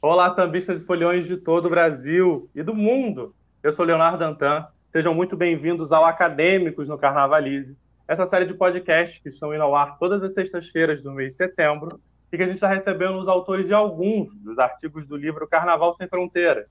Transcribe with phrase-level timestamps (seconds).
[0.00, 3.34] Olá, sambistas e foliões de todo o Brasil e do mundo.
[3.60, 4.68] Eu sou Leonardo Antan.
[4.92, 7.76] Sejam muito bem-vindos ao Acadêmicos no Carnavalize,
[8.06, 11.36] essa série de podcasts que estão indo ao ar todas as sextas-feiras do mês de
[11.38, 11.98] setembro
[12.34, 15.94] e que a gente está recebendo os autores de alguns dos artigos do livro Carnaval
[15.94, 16.66] Sem Fronteiras,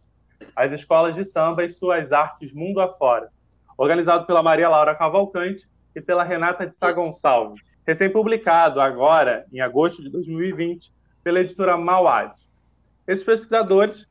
[0.53, 3.29] as escolas de samba e suas artes mundo afora,
[3.77, 10.03] organizado pela Maria Laura Cavalcante e pela Renata de Sá Gonçalves, recém-publicado agora, em agosto
[10.03, 10.91] de 2020,
[11.23, 12.33] pela editora Mauad.
[13.07, 14.05] Esses pesquisadores,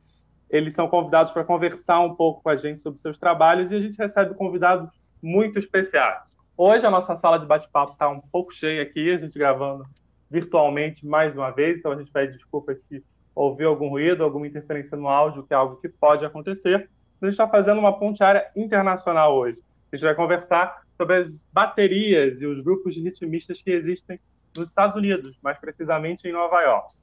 [0.48, 3.80] eles são convidados para conversar um pouco com a gente sobre seus trabalhos e a
[3.80, 4.88] gente recebe convidados
[5.22, 6.22] muito especiais.
[6.56, 9.84] Hoje a nossa sala de bate-papo está um pouco cheia aqui, a gente gravando
[10.32, 13.04] virtualmente mais uma vez, então a gente pede desculpas se
[13.34, 16.88] ouvir algum ruído, alguma interferência no áudio, que é algo que pode acontecer.
[17.20, 19.60] A gente está fazendo uma ponte área internacional hoje.
[19.92, 24.18] A gente vai conversar sobre as baterias e os grupos de ritmistas que existem
[24.56, 26.94] nos Estados Unidos, mais precisamente em Nova York.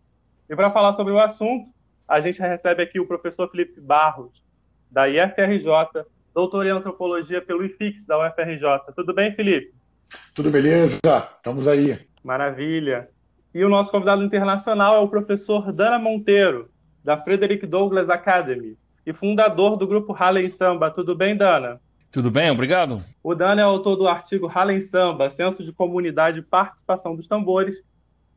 [0.50, 1.70] E para falar sobre o assunto,
[2.08, 4.44] a gente recebe aqui o professor Felipe Barros,
[4.90, 8.94] da IFRJ, doutor em antropologia pelo IFIX da UFRJ.
[8.96, 9.74] Tudo bem, Felipe?
[10.34, 11.00] Tudo beleza,
[11.38, 11.98] estamos aí.
[12.24, 13.08] Maravilha.
[13.54, 16.70] E o nosso convidado internacional é o professor Dana Monteiro,
[17.04, 20.92] da Frederick Douglass Academy, e fundador do grupo Harlem Samba.
[20.92, 21.82] Tudo bem, Dana?
[22.12, 23.02] Tudo bem, obrigado.
[23.24, 27.82] O Dana é autor do artigo Harlem Samba, Senso de Comunidade e Participação dos Tambores,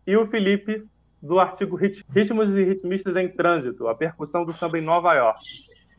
[0.06, 0.84] e o Felipe
[1.22, 5.40] do artigo Ritmos e Ritmistas em Trânsito, a percussão do samba em Nova York.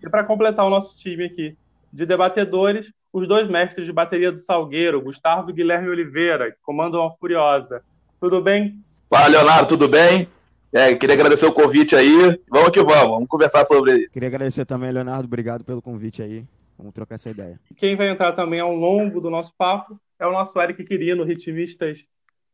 [0.04, 1.58] E para completar o nosso time aqui
[1.92, 7.06] de debatedores, os dois mestres de bateria do Salgueiro, Gustavo e Guilherme Oliveira, que comandam
[7.06, 7.82] a Furiosa.
[8.20, 8.84] Tudo bem?
[9.14, 10.28] Fala, Leonardo, tudo bem?
[10.74, 12.42] É, queria agradecer o convite aí.
[12.50, 14.10] Vamos que vamos, vamos conversar sobre.
[14.10, 16.44] Queria agradecer também, Leonardo, obrigado pelo convite aí.
[16.76, 17.60] Vamos trocar essa ideia.
[17.78, 22.04] Quem vai entrar também ao longo do nosso papo é o nosso Eric Quirino, ritmistas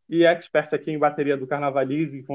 [0.09, 2.25] e expert aqui em bateria do Carnavalize,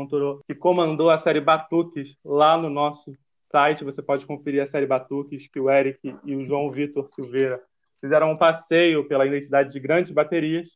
[0.47, 3.85] que comandou a série Batuques lá no nosso site.
[3.85, 7.61] Você pode conferir a série Batuques, que o Eric e o João Vitor Silveira
[8.01, 10.71] fizeram um passeio pela identidade de grandes baterias.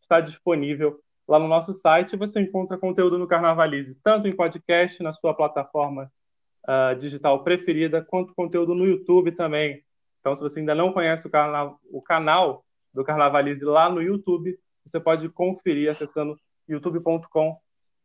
[0.00, 2.16] Está disponível lá no nosso site.
[2.16, 6.10] Você encontra conteúdo no Carnavalize, tanto em podcast, na sua plataforma
[6.68, 9.82] uh, digital preferida, quanto conteúdo no YouTube também.
[10.20, 14.58] Então, se você ainda não conhece o, carna o canal do Carnavalize lá no YouTube,
[14.84, 16.38] você pode conferir acessando
[16.68, 17.56] youtube.com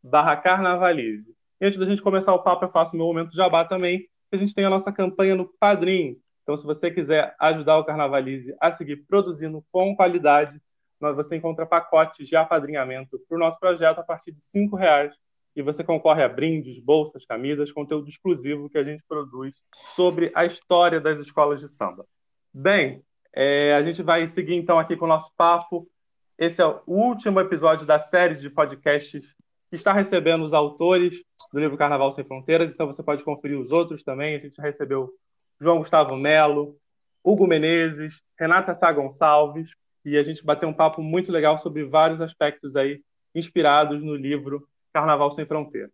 [0.02, 1.34] barra carnavalize.
[1.60, 4.54] E antes da gente começar o papo, eu faço meu momento jabá também, a gente
[4.54, 6.20] tem a nossa campanha no Padrim.
[6.42, 10.60] Então, se você quiser ajudar o Carnavalize a seguir produzindo com qualidade,
[11.00, 15.14] você encontra pacotes de apadrinhamento para o nosso projeto a partir de R$ reais
[15.54, 19.54] e você concorre a brindes, bolsas, camisas, conteúdo exclusivo que a gente produz
[19.94, 22.06] sobre a história das escolas de samba.
[22.52, 25.88] Bem, é, a gente vai seguir então aqui com o nosso papo.
[26.36, 29.34] Esse é o último episódio da série de podcasts
[29.68, 31.22] que está recebendo os autores
[31.52, 34.36] do livro Carnaval Sem Fronteiras, então você pode conferir os outros também.
[34.36, 35.12] A gente recebeu
[35.60, 36.76] João Gustavo Melo,
[37.22, 39.70] Hugo Menezes, Renata Sá Gonçalves,
[40.04, 43.02] e a gente bateu um papo muito legal sobre vários aspectos aí
[43.34, 45.92] inspirados no livro Carnaval Sem Fronteiras.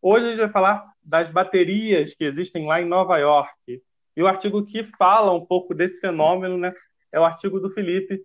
[0.00, 3.82] Hoje a gente vai falar das baterias que existem lá em Nova York.
[4.16, 6.72] E o artigo que fala um pouco desse fenômeno né,
[7.12, 8.24] é o artigo do Felipe,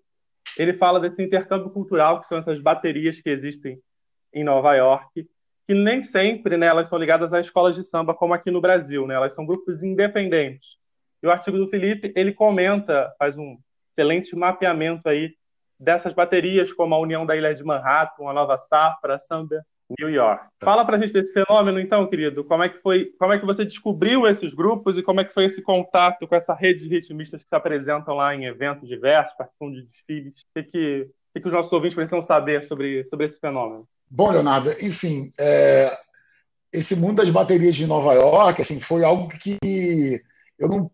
[0.57, 3.81] ele fala desse intercâmbio cultural, que são essas baterias que existem
[4.33, 5.27] em Nova York,
[5.67, 9.05] que nem sempre né, elas são ligadas a escolas de samba, como aqui no Brasil,
[9.07, 10.77] né, elas são grupos independentes.
[11.21, 13.57] E o artigo do Felipe, ele comenta, faz um
[13.91, 15.33] excelente mapeamento aí
[15.79, 19.65] dessas baterias, como a União da Ilha de Manhattan, a Nova Safra, a Samba
[19.99, 20.45] New York.
[20.63, 22.43] Fala pra gente desse fenômeno, então, querido.
[22.43, 25.33] Como é que foi, como é que você descobriu esses grupos e como é que
[25.33, 29.35] foi esse contato com essa rede de ritmistas que se apresentam lá em eventos diversos,
[29.35, 30.33] participam de desfiles?
[30.33, 33.87] O que, que, que, que os nossos ouvintes precisam saber sobre, sobre esse fenômeno?
[34.09, 35.91] Bom, Leonardo, enfim, é,
[36.71, 39.57] esse mundo das baterias de Nova York, assim, foi algo que
[40.59, 40.91] eu não,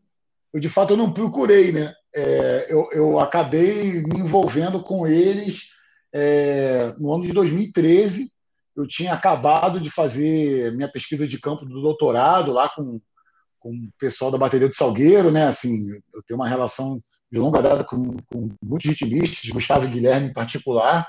[0.54, 1.94] eu, de fato, eu não procurei, né?
[2.20, 5.70] É, eu, eu acabei me envolvendo com eles
[6.12, 8.32] é, no ano de 2013
[8.76, 13.00] eu tinha acabado de fazer minha pesquisa de campo do doutorado lá com,
[13.60, 15.48] com o pessoal da bateria do Salgueiro, né?
[15.48, 20.34] Assim, eu tenho uma relação de longa data com, com muitos ritmistas, Gustavo Guilherme em
[20.34, 21.08] particular,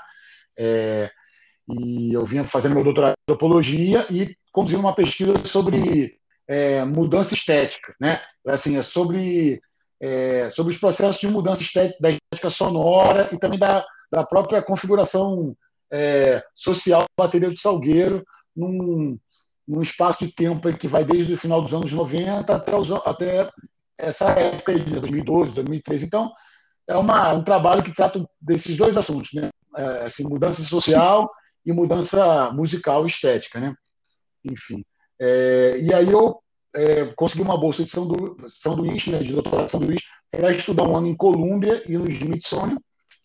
[0.57, 1.11] é,
[1.69, 7.35] e eu vinha fazendo meu doutorado em antropologia e conduzindo uma pesquisa sobre é, mudança
[7.35, 8.19] estética, né?
[8.47, 9.61] Assim, é sobre
[10.01, 14.61] é, sobre os processos de mudança estética, da estética sonora e também da, da própria
[14.61, 15.55] configuração
[15.91, 18.23] é, social bateria do Salgueiro
[18.55, 19.17] num,
[19.67, 23.49] num espaço de tempo que vai desde o final dos anos 90 até, os, até
[23.97, 26.05] essa época de 2012, 2013.
[26.05, 26.31] Então,
[26.87, 29.49] é uma, um trabalho que trata desses dois assuntos, né?
[29.77, 31.29] É, assim, mudança social
[31.65, 33.75] e mudança musical estética, né?
[34.43, 34.83] Enfim.
[35.19, 36.41] É, e aí eu
[36.75, 40.01] é, consegui uma bolsa de São, du, São Luís, né, de doutorado de Luís,
[40.31, 42.77] para estudar um ano em Colômbia e no Smithsonian,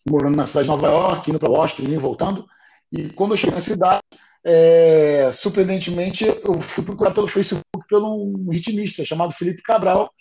[0.09, 2.45] morando na cidade de Nova York, indo para Washington e voltando.
[2.91, 4.01] E quando eu cheguei na cidade,
[4.43, 10.11] é, surpreendentemente, eu fui procurar pelo Facebook pelo um ritmista chamado Felipe Cabral,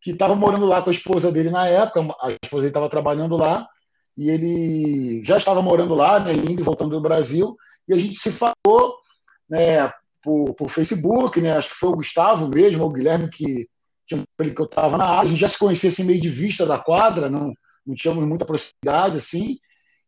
[0.00, 3.36] que estava morando lá com a esposa dele na época, a esposa dele estava trabalhando
[3.36, 3.66] lá,
[4.16, 7.56] e ele já estava morando lá, né, indo e voltando do Brasil,
[7.88, 8.96] e a gente se falou
[9.48, 9.90] né,
[10.28, 13.66] por, por Facebook, né, acho que foi o Gustavo mesmo, o Guilherme, que,
[14.06, 16.78] que eu estava na área, a gente já se conhecia assim, meio de vista da
[16.78, 17.50] quadra, não,
[17.86, 19.56] não tínhamos muita proximidade, assim,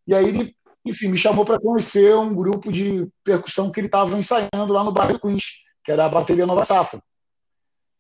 [0.07, 4.19] e aí ele, enfim, me chamou para conhecer um grupo de percussão que ele estava
[4.19, 5.45] ensaiando lá no bairro Queens,
[5.83, 7.01] que era a Bateria Nova Safra.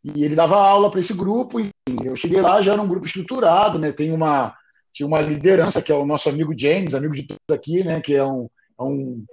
[0.05, 1.71] E ele dava aula para esse grupo, e
[2.05, 3.93] eu cheguei lá, já era um grupo estruturado, né?
[3.93, 4.55] Tem uma,
[4.93, 8.01] tinha uma liderança, que é o nosso amigo James, amigo de todos aqui, né?
[8.01, 9.25] Que é um, é um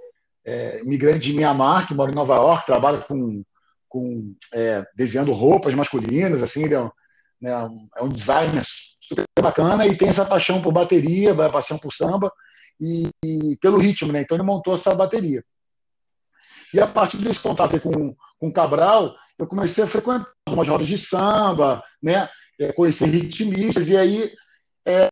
[0.48, 3.44] é, imigrante de Mianmar, que mora em Nova York, trabalha com,
[3.86, 6.90] com é, desenhando roupas masculinas, assim, ele é um,
[7.38, 8.62] né, é um designer
[9.02, 12.32] super bacana e tem essa paixão por bateria, paixão por samba
[12.80, 14.22] e, e pelo ritmo, né?
[14.22, 15.44] Então ele montou essa bateria.
[16.72, 20.96] E a partir desse contato com, com Cabral, eu comecei a frequentar umas rodas de
[20.96, 22.26] samba, né?
[22.58, 24.32] É, conhecer ritmistas, e aí
[24.86, 25.08] é,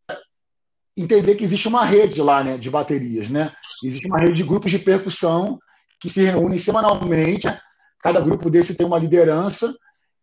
[0.96, 3.28] entender que existe uma rede lá né, de baterias.
[3.28, 3.52] Né?
[3.84, 5.58] Existe uma rede de grupos de percussão
[6.00, 7.46] que se reúnem semanalmente.
[8.00, 9.74] Cada grupo desse tem uma liderança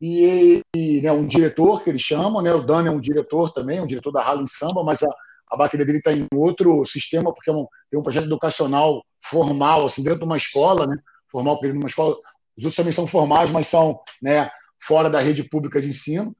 [0.01, 2.41] e, e né, um diretor, que eles chamam.
[2.41, 2.53] Né?
[2.53, 5.07] O Dan é um diretor também, um diretor da Harlem Samba, mas a,
[5.51, 9.85] a bateria dele está em outro sistema, porque é um, tem um projeto educacional formal,
[9.85, 10.97] assim, dentro de uma escola, né?
[11.31, 12.17] formal para uma escola
[12.57, 14.49] os outros também são formais, mas são né,
[14.79, 16.35] fora da rede pública de ensino.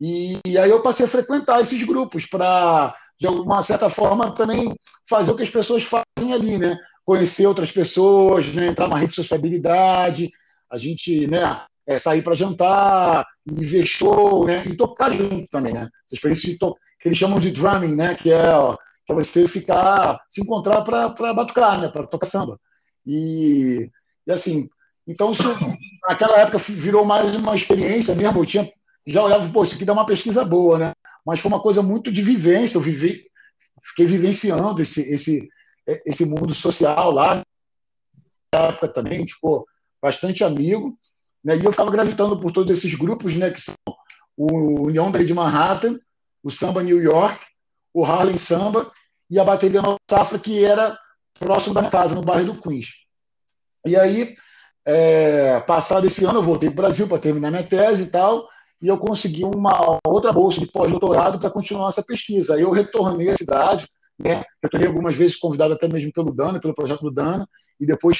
[0.00, 4.74] E, e aí eu passei a frequentar esses grupos para, de alguma certa forma, também
[5.08, 6.78] fazer o que as pessoas fazem ali, né?
[7.04, 8.68] Conhecer outras pessoas, né?
[8.68, 10.30] entrar na rede de sociabilidade,
[10.70, 14.64] a gente né, é, sair para jantar, ver show, né?
[14.66, 15.88] E tocar junto também, né?
[16.04, 18.14] Essa experiência de que eles chamam de drumming, né?
[18.14, 18.76] Que é, ó,
[19.06, 21.88] que é você ficar, se encontrar para batucar, né?
[21.88, 22.58] Para tocar samba.
[23.06, 23.88] E,
[24.26, 24.68] e assim,
[25.06, 25.42] então, isso,
[26.08, 28.40] naquela época, virou mais uma experiência mesmo.
[28.40, 28.70] Eu tinha,
[29.06, 30.92] já olhava, pô, isso aqui dá uma pesquisa boa, né?
[31.26, 32.78] Mas foi uma coisa muito de vivência.
[32.78, 33.24] Eu vivi,
[33.82, 35.48] fiquei vivenciando esse, esse,
[36.06, 37.42] esse mundo social lá.
[38.54, 39.66] Na época também, tipo,
[40.00, 40.96] bastante amigo.
[41.42, 41.56] Né?
[41.56, 43.50] E eu ficava gravitando por todos esses grupos, né?
[43.50, 43.74] Que são
[44.36, 45.98] o União de Manhattan,
[46.42, 47.44] o Samba New York,
[47.92, 48.92] o Harlem Samba
[49.28, 50.96] e a Bateria Nova Safra, que era
[51.38, 52.88] próximo da minha casa, no bairro do Queens.
[53.84, 54.36] E aí
[54.86, 58.48] é, passado esse ano, eu voltei para o Brasil para terminar minha tese e tal,
[58.82, 62.54] e eu consegui uma outra bolsa de pós-doutorado para continuar essa pesquisa.
[62.54, 63.88] Aí eu retornei à cidade,
[64.18, 64.44] né?
[64.62, 67.48] retornei algumas vezes convidado até mesmo pelo Dana, pelo projeto do Dana,
[67.80, 68.18] e depois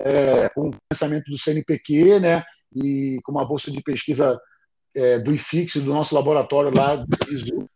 [0.00, 2.42] é, com o pensamento do CNPq, né?
[2.74, 4.40] e com uma bolsa de pesquisa
[4.94, 7.68] é, do IFIX, do nosso laboratório lá do ISU,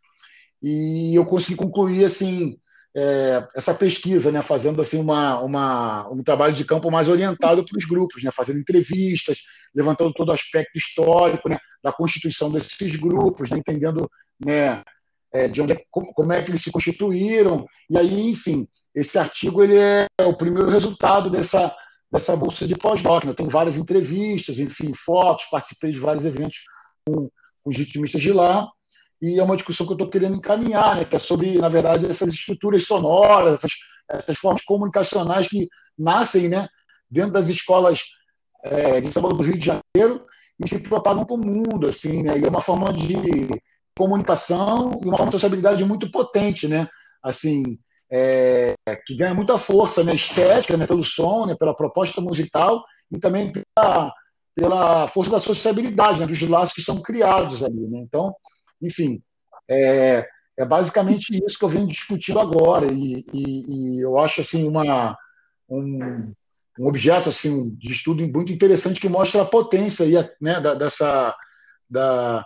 [0.62, 2.56] e eu consegui concluir assim
[2.96, 7.76] é, essa pesquisa, né, fazendo assim uma, uma, um trabalho de campo mais orientado para
[7.76, 9.40] os grupos, né, fazendo entrevistas,
[9.75, 14.10] levantando todo o aspecto histórico né, da constituição desses grupos, né, entendendo
[14.43, 14.82] né,
[15.31, 19.62] é, de onde é, como é que eles se constituíram e aí, enfim, esse artigo
[19.62, 21.76] ele é o primeiro resultado dessa
[22.10, 23.24] dessa bolsa de pós-doc.
[23.24, 23.34] Né?
[23.34, 26.60] Tem várias entrevistas, enfim, fotos, participei de vários eventos
[27.05, 27.29] com,
[27.62, 28.70] com os ritmistas de lá
[29.20, 32.06] e é uma discussão que eu estou querendo encaminhar, né, que é sobre, na verdade,
[32.06, 33.73] essas estruturas sonoras, essas,
[34.11, 35.69] essas formas comunicacionais que
[35.99, 36.69] nascem né,
[37.11, 38.03] dentro das escolas
[38.65, 40.25] é, de São Paulo do Rio de Janeiro
[40.63, 43.17] e se propagam para o mundo, assim, né, e é uma forma de
[43.96, 46.89] comunicação e uma forma de sociabilidade muito potente, né,
[47.23, 47.79] assim,
[48.11, 48.75] é,
[49.06, 53.53] que ganha muita força né, estética, né, pelo som, né, pela proposta musical e também
[53.53, 54.13] pela,
[54.55, 57.87] pela força da sociabilidade, né, dos laços que são criados ali.
[57.89, 57.99] Né?
[57.99, 58.35] Então,
[58.81, 59.23] enfim,
[59.69, 60.27] é,
[60.59, 65.17] é basicamente isso que eu venho discutindo agora e, e, e eu acho assim uma
[65.69, 66.33] um,
[66.79, 71.35] um, objeto assim de estudo muito interessante que mostra a potência aí, né, da, dessa
[71.89, 72.45] da,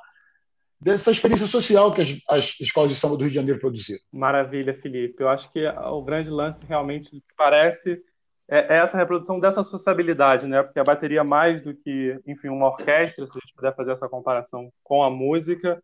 [0.80, 4.00] dessa experiência social que as, as, escolas de samba do Rio de Janeiro produziram.
[4.12, 5.22] Maravilha, Felipe.
[5.22, 8.02] Eu acho que o grande lance realmente parece
[8.50, 10.62] é, é essa reprodução dessa sociabilidade, né?
[10.62, 14.08] Porque a bateria mais do que, enfim, uma orquestra, se a gente puder fazer essa
[14.08, 15.80] comparação com a música,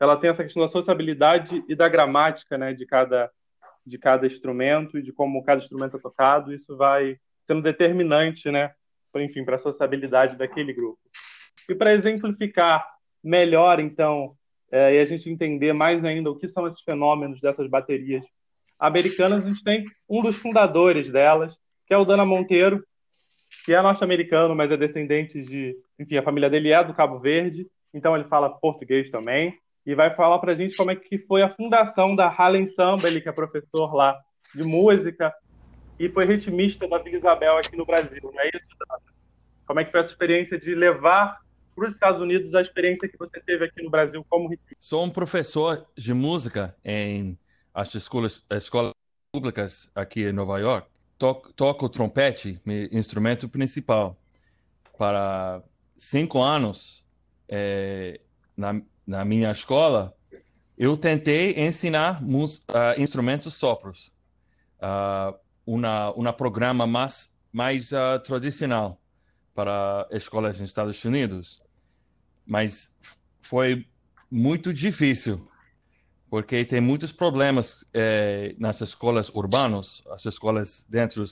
[0.00, 3.30] ela tem essa questão da sociabilidade e da gramática, né, de cada
[3.84, 6.52] de cada instrumento e de como cada instrumento é tocado.
[6.52, 8.72] Isso vai sendo determinante, né,
[9.16, 11.00] enfim, para a sociabilidade daquele grupo.
[11.68, 12.86] E para exemplificar
[13.24, 14.36] melhor, então,
[14.70, 18.24] é, e a gente entender mais ainda o que são esses fenômenos dessas baterias
[18.78, 22.84] americanas, a gente tem um dos fundadores delas, que é o Dana Monteiro,
[23.64, 27.66] que é norte-americano, mas é descendente de, enfim, a família dele é do Cabo Verde,
[27.94, 31.40] então ele fala português também, e vai falar para a gente como é que foi
[31.40, 34.20] a fundação da Harlem Samba, ele que é professor lá
[34.54, 35.34] de música
[35.98, 39.00] e foi ritmista da Vila Isabel aqui no Brasil, não é isso, Dana?
[39.66, 41.40] Como é que foi essa experiência de levar
[41.74, 44.76] para os Estados Unidos a experiência que você teve aqui no Brasil como ritmista?
[44.78, 47.38] Sou um professor de música em
[47.72, 48.92] as escolas, escolas
[49.32, 50.86] públicas aqui em Nova York.
[51.16, 54.18] Toco, toco trompete, meu instrumento principal.
[54.98, 55.62] Para
[55.96, 57.02] cinco anos,
[57.48, 58.20] é,
[58.54, 60.14] na, na minha escola,
[60.76, 64.12] eu tentei ensinar uh, instrumentos sopros.
[64.78, 65.36] Uh,
[65.66, 69.00] uma, programa mais, mais uh, tradicional
[69.52, 71.60] para escolas nos Estados Unidos
[72.48, 72.96] mas
[73.42, 73.86] foi
[74.30, 75.46] muito difícil,
[76.30, 81.22] porque tem muitos problemas é, nas escolas urbanas, as escolas dentro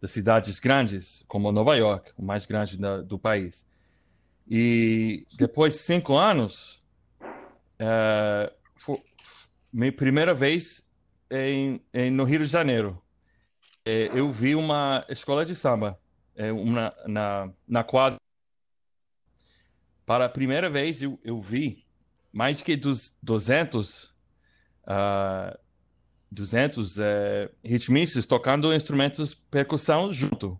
[0.00, 3.66] das cidades grandes, como Nova York, o mais grande da, do país.
[4.48, 6.79] E depois de cinco anos,
[7.80, 9.02] é, foi
[9.72, 10.86] minha primeira vez
[11.30, 13.02] em, em, no Rio de Janeiro.
[13.84, 15.98] É, eu vi uma escola de samba
[16.36, 18.20] é, uma, na, na quadra
[20.10, 21.86] para a primeira vez eu, eu vi
[22.32, 24.06] mais que dos 200,
[24.84, 25.58] uh,
[26.30, 27.02] 200 uh,
[27.64, 30.58] ritmistas tocando instrumentos percussão junto.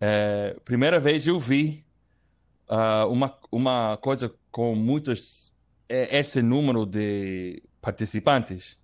[0.00, 1.84] Uh, primeira vez eu vi
[2.68, 5.51] uh, uma, uma coisa com muitos,
[5.92, 8.78] é, esse número de participantes.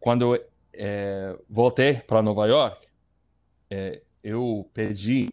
[0.00, 2.84] Quando uh, voltei para Nova York,
[3.72, 5.28] uh, eu pedi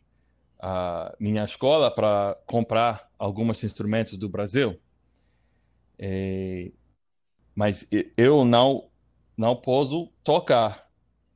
[0.59, 4.79] a minha escola para comprar alguns instrumentos do Brasil.
[5.97, 6.71] É,
[7.55, 8.87] mas eu não
[9.35, 10.87] não posso tocar.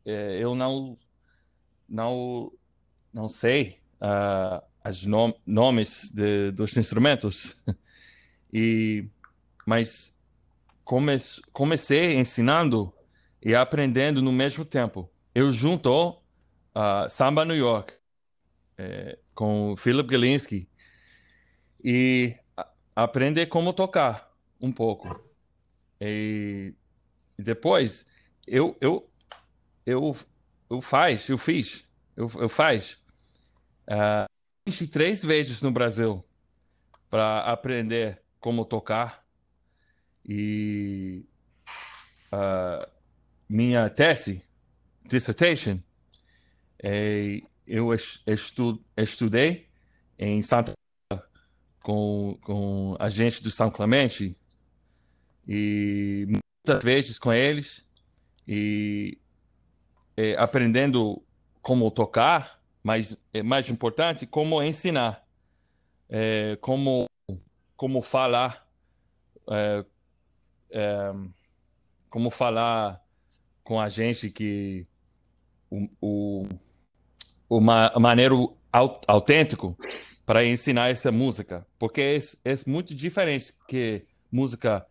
[0.05, 0.97] É, eu não
[1.89, 2.51] não
[3.11, 7.57] não sei uh, os nom nomes de, dos instrumentos.
[8.53, 9.09] e
[9.65, 10.15] mas
[10.83, 11.17] come
[11.51, 12.93] comecei ensinando
[13.41, 15.09] e aprendendo no mesmo tempo.
[15.33, 17.93] Eu junto uh, Samba New York
[18.77, 20.69] é, com Philip Galinsky
[21.83, 22.35] e
[22.95, 25.19] aprender como tocar um pouco.
[25.99, 26.73] E
[27.37, 28.05] depois
[28.45, 29.09] eu eu
[29.85, 30.15] eu
[30.69, 32.97] eu faz, eu fiz, eu, eu faz
[33.87, 36.23] uh, três vezes no Brasil
[37.09, 39.20] para aprender como tocar
[40.25, 41.25] e
[42.31, 42.89] uh,
[43.47, 44.43] minha tese,
[45.05, 45.79] dissertation,
[46.81, 49.67] é, eu estu, estudei
[50.17, 50.73] em Santa
[51.81, 54.37] com, com a gente do São Clemente
[55.47, 57.85] e muitas vezes com eles
[58.47, 59.17] e
[60.15, 61.21] é, aprendendo
[61.61, 65.25] como tocar, mas é mais importante como ensinar,
[66.09, 67.05] é, como
[67.81, 68.67] como falar,
[69.49, 69.83] é,
[70.71, 71.13] é,
[72.09, 73.01] como falar
[73.63, 74.85] com a gente que
[75.69, 76.45] o, o
[77.49, 78.33] uma maneira
[79.07, 79.77] autêntico
[80.25, 84.85] para ensinar essa música, porque é, é, muito diferente que música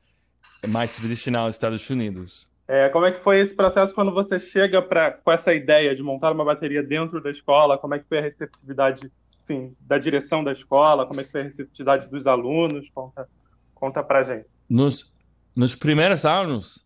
[0.68, 2.46] mais tradicional dos Estados Unidos.
[2.68, 6.02] É, como é que foi esse processo quando você chega pra, com essa ideia de
[6.02, 7.78] montar uma bateria dentro da escola?
[7.78, 9.10] Como é que foi a receptividade
[9.42, 11.06] enfim, da direção da escola?
[11.06, 12.88] Como é que foi a receptividade dos alunos?
[12.90, 13.28] Conta,
[13.74, 14.46] conta pra gente.
[14.68, 15.12] Nos,
[15.54, 16.84] nos primeiros anos,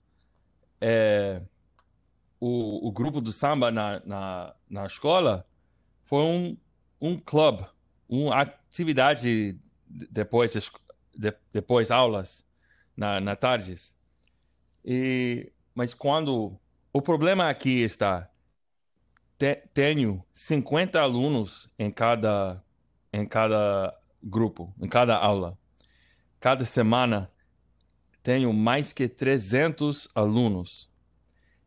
[0.80, 1.40] é,
[2.40, 5.46] o, o grupo do samba na, na, na escola
[6.04, 6.56] foi um,
[7.00, 7.64] um clube,
[8.08, 10.52] uma atividade depois,
[11.16, 12.44] de, depois aulas,
[12.96, 13.94] na, na tardes.
[14.84, 16.58] E, mas quando...
[16.92, 18.30] O problema aqui está,
[19.36, 22.62] te, tenho 50 alunos em cada,
[23.12, 23.92] em cada
[24.22, 25.58] grupo, em cada aula.
[26.38, 27.32] Cada semana
[28.24, 30.90] tenho mais que 300 alunos.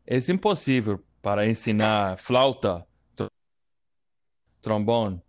[0.04, 2.84] É impossível para ensinar flauta,
[4.60, 5.22] trombone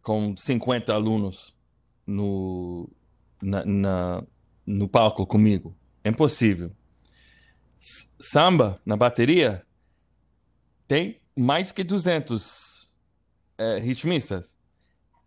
[0.00, 1.54] com 50 alunos
[2.06, 2.90] no,
[3.42, 4.24] na, na,
[4.66, 5.76] no palco comigo.
[6.02, 6.72] É impossível.
[8.18, 9.66] Samba, na bateria,
[10.88, 12.90] tem mais que 200
[13.58, 14.56] é, ritmistas.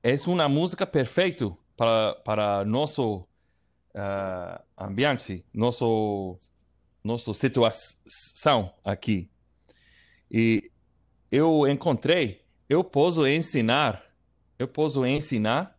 [0.01, 3.27] É uma música perfeita para, para nosso
[3.97, 6.39] uh, ambiente, nosso,
[7.03, 9.29] nossa situação aqui.
[10.29, 10.71] E
[11.31, 14.03] eu encontrei eu posso ensinar
[14.59, 15.77] eu posso ensinar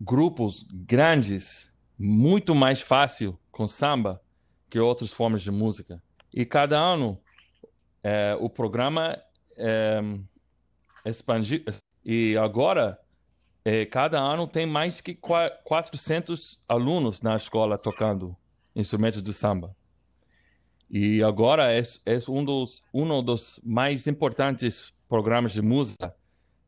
[0.00, 4.22] grupos grandes muito mais fácil com samba
[4.70, 6.02] que outras formas de música.
[6.32, 7.20] E cada ano
[8.02, 9.20] é, o programa
[9.56, 10.00] é,
[11.04, 11.64] expandiu.
[12.04, 12.98] E agora,
[13.64, 18.36] é, cada ano tem mais que 400 alunos na escola tocando
[18.76, 19.74] instrumentos de samba.
[20.90, 26.14] E agora é, é um, dos, um dos mais importantes programas de música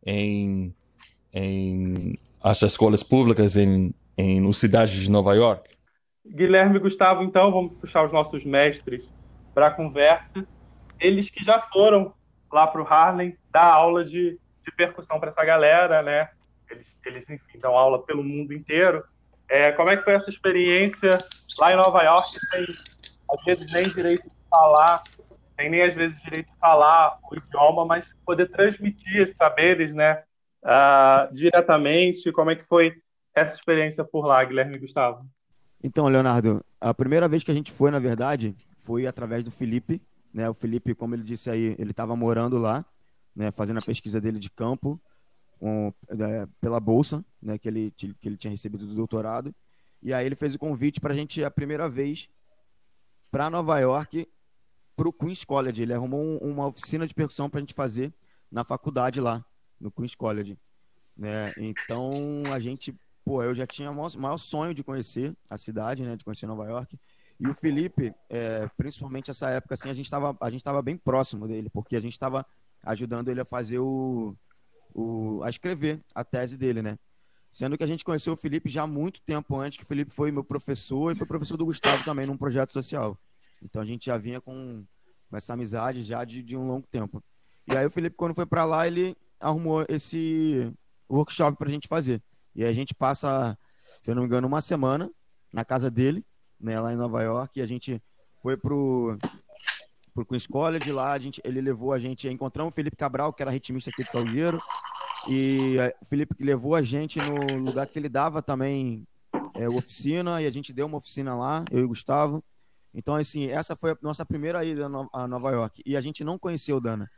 [0.05, 0.75] em,
[1.33, 5.77] em as escolas públicas em, em cidades de Nova York.
[6.25, 9.13] Guilherme e Gustavo, então, vamos puxar os nossos mestres
[9.55, 10.47] para a conversa.
[10.99, 12.15] Eles que já foram
[12.51, 16.31] lá para o Harlem dar aula de, de percussão para essa galera, né?
[16.71, 19.03] Eles, eles, enfim, dão aula pelo mundo inteiro.
[19.49, 21.19] É, como é que foi essa experiência
[21.59, 22.67] lá em Nova York, sem,
[23.31, 25.03] às vezes, nem direito de falar,
[25.55, 30.23] sem nem, às vezes, direito de falar o idioma, mas poder transmitir esses saberes, né?
[30.65, 32.95] Uh, diretamente, como é que foi
[33.35, 35.25] essa experiência por lá, Guilherme e Gustavo?
[35.83, 40.03] Então, Leonardo, a primeira vez que a gente foi, na verdade, foi através do Felipe,
[40.35, 40.51] né?
[40.51, 42.85] O Felipe, como ele disse aí, ele estava morando lá,
[43.35, 43.53] né?
[43.53, 44.99] Fazendo a pesquisa dele de campo,
[45.59, 47.59] com, é, pela bolsa, né?
[47.59, 49.55] Que ele, que ele tinha recebido do doutorado.
[50.03, 52.29] E aí ele fez o convite para a gente, a primeira vez,
[53.31, 54.29] para Nova York,
[54.95, 55.83] para o Queen's College.
[55.83, 58.13] Ele arrumou um, uma oficina de percussão para a gente fazer
[58.51, 59.45] na faculdade lá,
[59.81, 60.59] no Queen's College.
[61.17, 61.53] Né?
[61.57, 62.11] Então,
[62.53, 62.95] a gente
[63.27, 66.65] pô, eu já tinha o maior sonho de conhecer a cidade, né, de conhecer Nova
[66.65, 66.97] York.
[67.41, 71.97] E o Felipe, é, principalmente essa época, assim, a gente estava bem próximo dele, porque
[71.97, 72.47] a gente estava
[72.85, 74.37] ajudando ele a fazer o,
[74.95, 76.99] o a escrever a tese dele, né?
[77.53, 80.13] Sendo que a gente conheceu o Felipe já há muito tempo antes, que o Felipe
[80.13, 83.19] foi meu professor e foi professor do Gustavo também num projeto social.
[83.63, 84.85] Então a gente já vinha com,
[85.31, 87.23] com essa amizade já de, de um longo tempo.
[87.67, 90.71] E aí o Felipe, quando foi para lá, ele arrumou esse
[91.11, 92.23] workshop para a gente fazer.
[92.55, 93.57] E a gente passa,
[94.05, 95.11] se eu não me engano, uma semana
[95.53, 96.25] na casa dele,
[96.61, 98.03] né, lá em Nova York, e a gente
[98.43, 99.19] foi pro
[100.17, 103.43] pro Queen's College, lá a gente, ele levou a gente, encontramos o Felipe Cabral, que
[103.43, 104.59] era ritmista aqui de Salgueiro,
[105.29, 109.07] e o Felipe levou a gente no lugar que ele dava também
[109.55, 112.43] é, oficina, e a gente deu uma oficina lá, eu e o Gustavo.
[112.95, 115.83] Então, assim, essa foi a nossa primeira ida a Nova York.
[115.85, 117.11] E a gente não conheceu o Dana.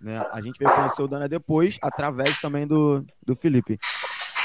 [0.00, 0.18] Né?
[0.32, 3.78] A gente veio conhecer o Dana depois, através também do, do Felipe.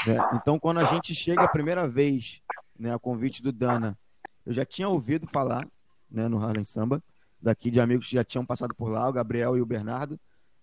[0.06, 0.16] Né?
[0.34, 2.40] Então, quando a gente chega a primeira vez,
[2.78, 3.98] né, a convite do Dana,
[4.46, 5.66] eu já tinha ouvido falar
[6.10, 7.02] né, no Harlem Samba,
[7.40, 10.18] daqui de amigos que já tinham passado por lá, o Gabriel e o Bernardo,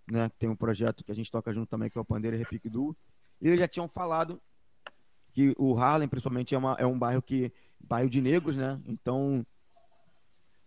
[0.07, 2.37] né, que tem um projeto que a gente toca junto também, que é o Pandeira
[2.37, 2.95] Repique Duo,
[3.41, 4.41] e eles já tinham falado
[5.33, 8.81] que o Harlem, principalmente, é, uma, é um bairro que bairro de negros, né?
[8.87, 9.45] Então,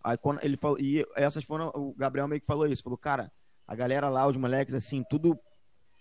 [0.03, 3.31] aí quando ele falou, e essas foram, o Gabriel meio que falou isso, falou, cara,
[3.67, 5.37] a galera lá, os moleques, assim, tudo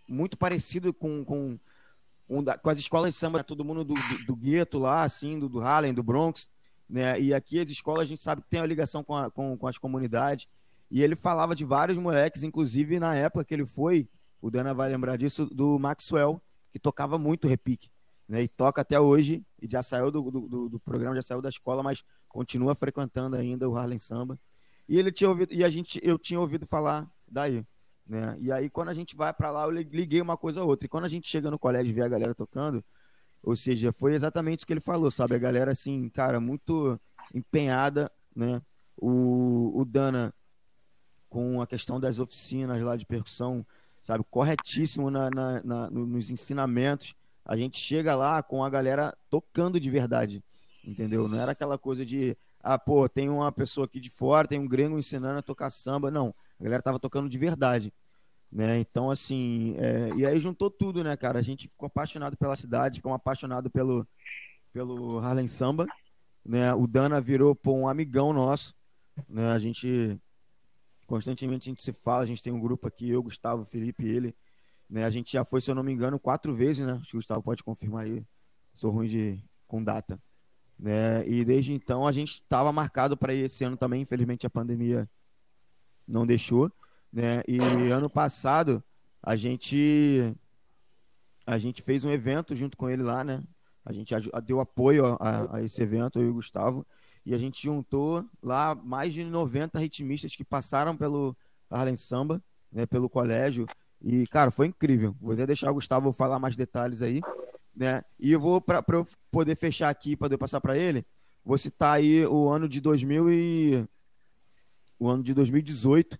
[0.08, 1.58] muito parecido com, com
[2.44, 5.38] da, com as escolas de samba, né, todo mundo do, do, do gueto lá, assim,
[5.38, 6.48] do, do Harlem, do Bronx,
[6.88, 7.20] né?
[7.20, 9.66] E aqui as escolas a gente sabe que tem uma ligação com, a, com, com
[9.66, 10.46] as comunidades.
[10.90, 14.08] E ele falava de vários moleques, inclusive na época que ele foi,
[14.40, 17.90] o Dana vai lembrar disso, do Maxwell, que tocava muito repique.
[18.28, 21.48] Né, e toca até hoje, e já saiu do, do, do, programa, já saiu da
[21.48, 24.38] escola, mas continua frequentando ainda o Harlem Samba.
[24.88, 27.66] E ele tinha ouvido, e a gente, eu tinha ouvido falar daí.
[28.06, 28.36] Né?
[28.40, 30.86] E aí, quando a gente vai para lá, eu liguei uma coisa a outra.
[30.86, 32.84] E quando a gente chega no colégio e vê a galera tocando,
[33.42, 35.34] ou seja, foi exatamente o que ele falou, sabe?
[35.34, 37.00] A galera, assim, cara, muito
[37.34, 38.60] empenhada, né?
[38.96, 40.34] O, o Dana,
[41.30, 43.64] com a questão das oficinas lá de percussão,
[44.02, 44.24] sabe?
[44.28, 47.14] Corretíssimo na, na, na, nos ensinamentos.
[47.44, 50.42] A gente chega lá com a galera tocando de verdade,
[50.84, 51.26] entendeu?
[51.28, 54.68] Não era aquela coisa de, ah, pô, tem uma pessoa aqui de fora, tem um
[54.68, 56.10] gringo ensinando a tocar samba.
[56.10, 57.92] Não a galera tava tocando de verdade.
[58.52, 58.78] Né?
[58.80, 60.10] Então, assim, é...
[60.16, 61.38] e aí juntou tudo, né, cara?
[61.38, 64.06] A gente ficou apaixonado pela cidade, ficou apaixonado pelo,
[64.72, 65.86] pelo Harlem Samba.
[66.44, 66.72] Né?
[66.74, 68.74] O Dana virou pô, um amigão nosso.
[69.28, 69.50] Né?
[69.50, 70.18] A gente
[71.10, 74.08] constantemente a gente se fala, a gente tem um grupo aqui, eu, Gustavo, Felipe e
[74.08, 74.36] ele.
[74.88, 75.04] Né?
[75.04, 76.92] A gente já foi, se eu não me engano, quatro vezes, né?
[76.92, 78.24] Acho que o Gustavo pode confirmar aí.
[78.72, 80.22] Sou ruim de com data.
[80.78, 81.28] Né?
[81.28, 85.10] E desde então a gente estava marcado para ir esse ano também, infelizmente a pandemia
[86.06, 86.70] não deixou,
[87.12, 87.42] né?
[87.46, 87.58] E
[87.90, 88.82] ano passado
[89.20, 90.32] a gente
[91.44, 93.42] a gente fez um evento junto com ele lá, né?
[93.84, 96.86] A gente deu apoio a, a esse evento, eu e o Gustavo,
[97.30, 101.36] e a gente juntou lá mais de 90 ritmistas que passaram pelo
[101.70, 103.68] Harlem Samba, né, pelo colégio,
[104.02, 105.14] e, cara, foi incrível.
[105.20, 107.20] Vou até deixar o Gustavo falar mais detalhes aí,
[107.72, 108.02] né?
[108.18, 111.06] E eu vou, para eu poder fechar aqui, para eu passar para ele,
[111.44, 113.88] vou citar aí o ano de 2000 e
[114.98, 116.18] o ano de 2018,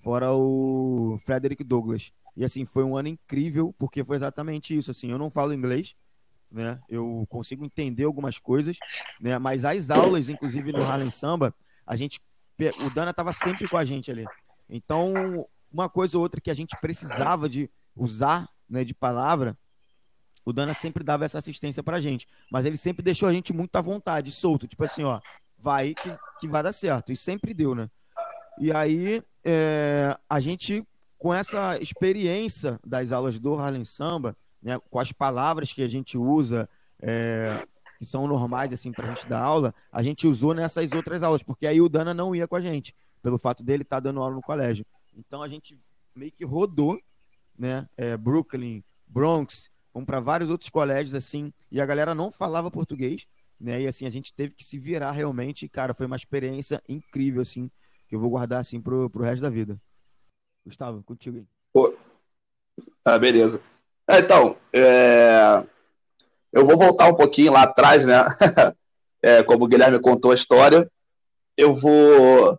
[0.00, 2.12] fora o Frederick Douglass.
[2.36, 4.92] E assim, foi um ano incrível, porque foi exatamente isso.
[4.92, 5.96] Assim, eu não falo inglês,
[6.50, 6.80] né?
[6.88, 8.76] Eu consigo entender algumas coisas,
[9.20, 9.38] né?
[9.38, 11.54] Mas as aulas, inclusive no Harlem Samba,
[11.86, 12.20] a gente
[12.84, 14.26] o Dana estava sempre com a gente ali.
[14.68, 19.56] Então, uma coisa ou outra que a gente precisava de usar, né, de palavra,
[20.44, 22.26] o Dana sempre dava essa assistência pra gente.
[22.50, 24.66] Mas ele sempre deixou a gente muito à vontade, solto.
[24.66, 25.20] Tipo assim, ó,
[25.58, 27.12] vai que, que vai dar certo.
[27.12, 27.88] E sempre deu, né?
[28.58, 30.84] E aí, é, a gente,
[31.16, 36.16] com essa experiência das aulas do Harlem Samba, né, com as palavras que a gente
[36.16, 36.68] usa,
[37.00, 37.66] é,
[37.98, 41.42] que são normais assim para a gente dar aula, a gente usou nessas outras aulas,
[41.42, 44.20] porque aí o Dana não ia com a gente, pelo fato dele estar tá dando
[44.20, 44.86] aula no colégio.
[45.16, 45.78] Então a gente
[46.14, 46.98] meio que rodou,
[47.58, 52.70] né, é, Brooklyn, Bronx, vamos para vários outros colégios assim, e a galera não falava
[52.70, 53.26] português,
[53.60, 57.42] né, e assim a gente teve que se virar realmente, cara, foi uma experiência incrível
[57.42, 57.70] assim,
[58.08, 59.80] que eu vou guardar assim pro, pro resto da vida.
[60.64, 61.46] Gustavo, contigo aí.
[63.04, 63.60] Ah, beleza.
[64.08, 65.64] É, então, é...
[66.52, 68.24] eu vou voltar um pouquinho lá atrás, né?
[69.22, 70.90] é, como o Guilherme contou a história.
[71.56, 72.58] Eu vou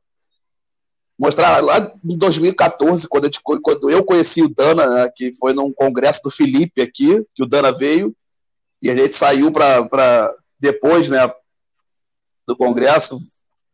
[1.20, 3.32] mostrar lá em 2014, quando eu,
[3.62, 7.46] quando eu conheci o Dana, né, que foi num congresso do Felipe aqui, que o
[7.46, 8.16] Dana veio,
[8.82, 11.30] e a gente saiu para depois, né,
[12.48, 13.20] do congresso,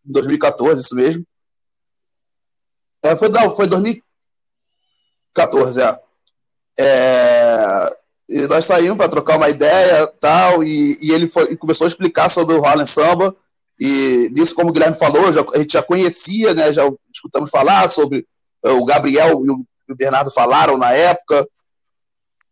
[0.06, 1.24] em 2014, isso mesmo.
[3.04, 6.04] É, foi, não, foi 2014, é.
[6.78, 7.65] É,
[8.36, 11.88] e nós saímos para trocar uma ideia tal, e, e ele foi, e começou a
[11.88, 13.34] explicar sobre o Harlem Samba.
[13.80, 17.88] E nisso, como o Guilherme falou, já, a gente já conhecia, né, já escutamos falar
[17.88, 18.28] sobre
[18.66, 21.48] eh, o Gabriel e o, e o Bernardo falaram na época.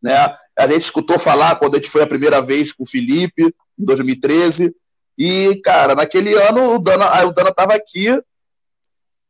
[0.01, 0.33] Né?
[0.57, 3.85] A gente escutou falar quando a gente foi a primeira vez com o Felipe, em
[3.85, 4.73] 2013.
[5.17, 8.07] E, cara, naquele ano o Dana, o Dana estava aqui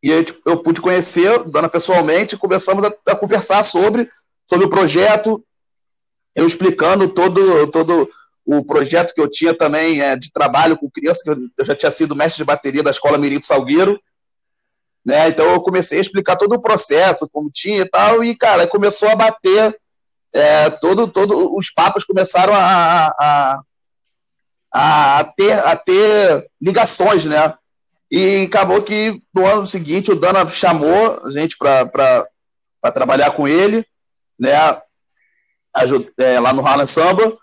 [0.04, 4.08] e gente, eu pude conhecer o Dana pessoalmente e começamos a, a conversar sobre
[4.48, 5.44] sobre o projeto,
[6.36, 8.10] eu explicando todo, todo
[8.46, 11.92] o projeto que eu tinha também é, de trabalho com crianças, que eu, já tinha
[11.92, 14.00] sido mestre de bateria da Escola Mirito Salgueiro,
[15.06, 15.30] né?
[15.30, 19.10] Então eu comecei a explicar todo o processo, como tinha e tal, e, cara, começou
[19.10, 19.78] a bater,
[20.34, 23.62] é, todo, todo, os papas começaram a, a,
[24.74, 27.54] a, ter, a ter ligações, né?
[28.12, 33.86] E acabou que no ano seguinte o Dana chamou a gente para trabalhar com ele,
[34.40, 34.54] né,
[36.20, 37.38] é, lá no Harlem Samba,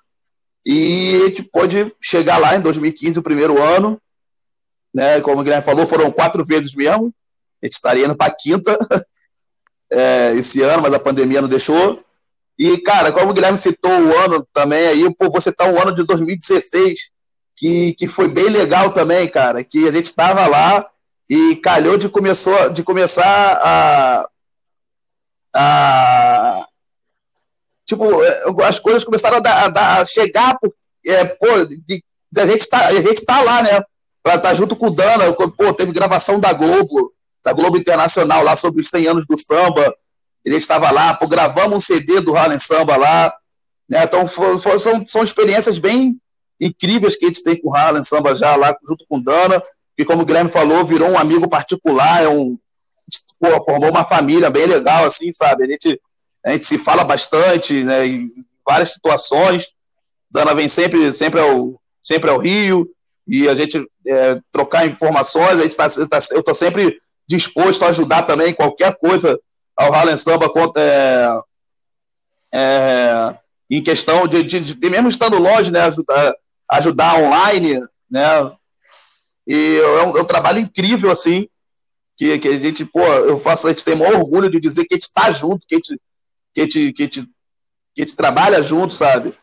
[0.64, 4.00] e a gente pôde chegar lá em 2015, o primeiro ano,
[4.94, 7.12] né, como o Guilherme falou, foram quatro vezes mesmo,
[7.62, 8.78] a gente estaria indo para quinta
[9.92, 12.04] é, esse ano, mas a pandemia não deixou,
[12.58, 15.94] e, cara, como o Guilherme citou o ano também aí, pô, você tá um ano
[15.94, 17.08] de 2016,
[17.56, 20.86] que, que foi bem legal também, cara, que a gente estava lá
[21.28, 24.28] e calhou de, começou, de começar a,
[25.54, 26.66] a,
[27.90, 30.57] tipo, é, as coisas começaram a, dar, a, dar, a chegar,
[31.07, 32.03] é, pô, de, de,
[32.40, 33.83] a, gente tá, a gente tá lá, né?
[34.22, 37.12] Pra estar tá junto com o Dana, pô, teve gravação da Globo,
[37.44, 39.92] da Globo Internacional lá sobre os 100 anos do samba,
[40.44, 43.35] ele estava lá, pô, gravamos um CD do Harlem Samba lá,
[43.88, 44.05] né?
[44.05, 46.18] Então for, for, são, são experiências bem
[46.61, 49.61] incríveis que a gente tem com o Harlem Samba já lá junto com o Dana,
[49.96, 52.57] que como o Guilherme falou, virou um amigo particular, é um,
[53.40, 55.64] pô, formou uma família bem legal, assim, sabe?
[55.64, 56.00] A gente
[56.44, 58.26] a gente se fala bastante, né, em
[58.66, 59.66] várias situações.
[60.31, 62.88] Dana vem sempre, sempre, ao, sempre ao Rio
[63.26, 65.59] e a gente é, trocar informações.
[65.59, 69.38] A gente tá, tá eu estou sempre disposto a ajudar também qualquer coisa
[69.76, 71.40] ao Harlem Samba é,
[72.55, 73.38] é,
[73.70, 76.35] em questão de, de, de, mesmo estando longe, né, ajudar,
[76.70, 78.53] ajudar online, né,
[79.46, 81.48] e é um, é um trabalho incrível assim
[82.16, 84.85] que, que a gente, pô, eu faço, a gente tem o maior orgulho de dizer
[84.85, 85.98] que a gente está junto, que a gente
[86.54, 87.28] que te, que te,
[87.94, 89.34] que te trabalha junto, sabe?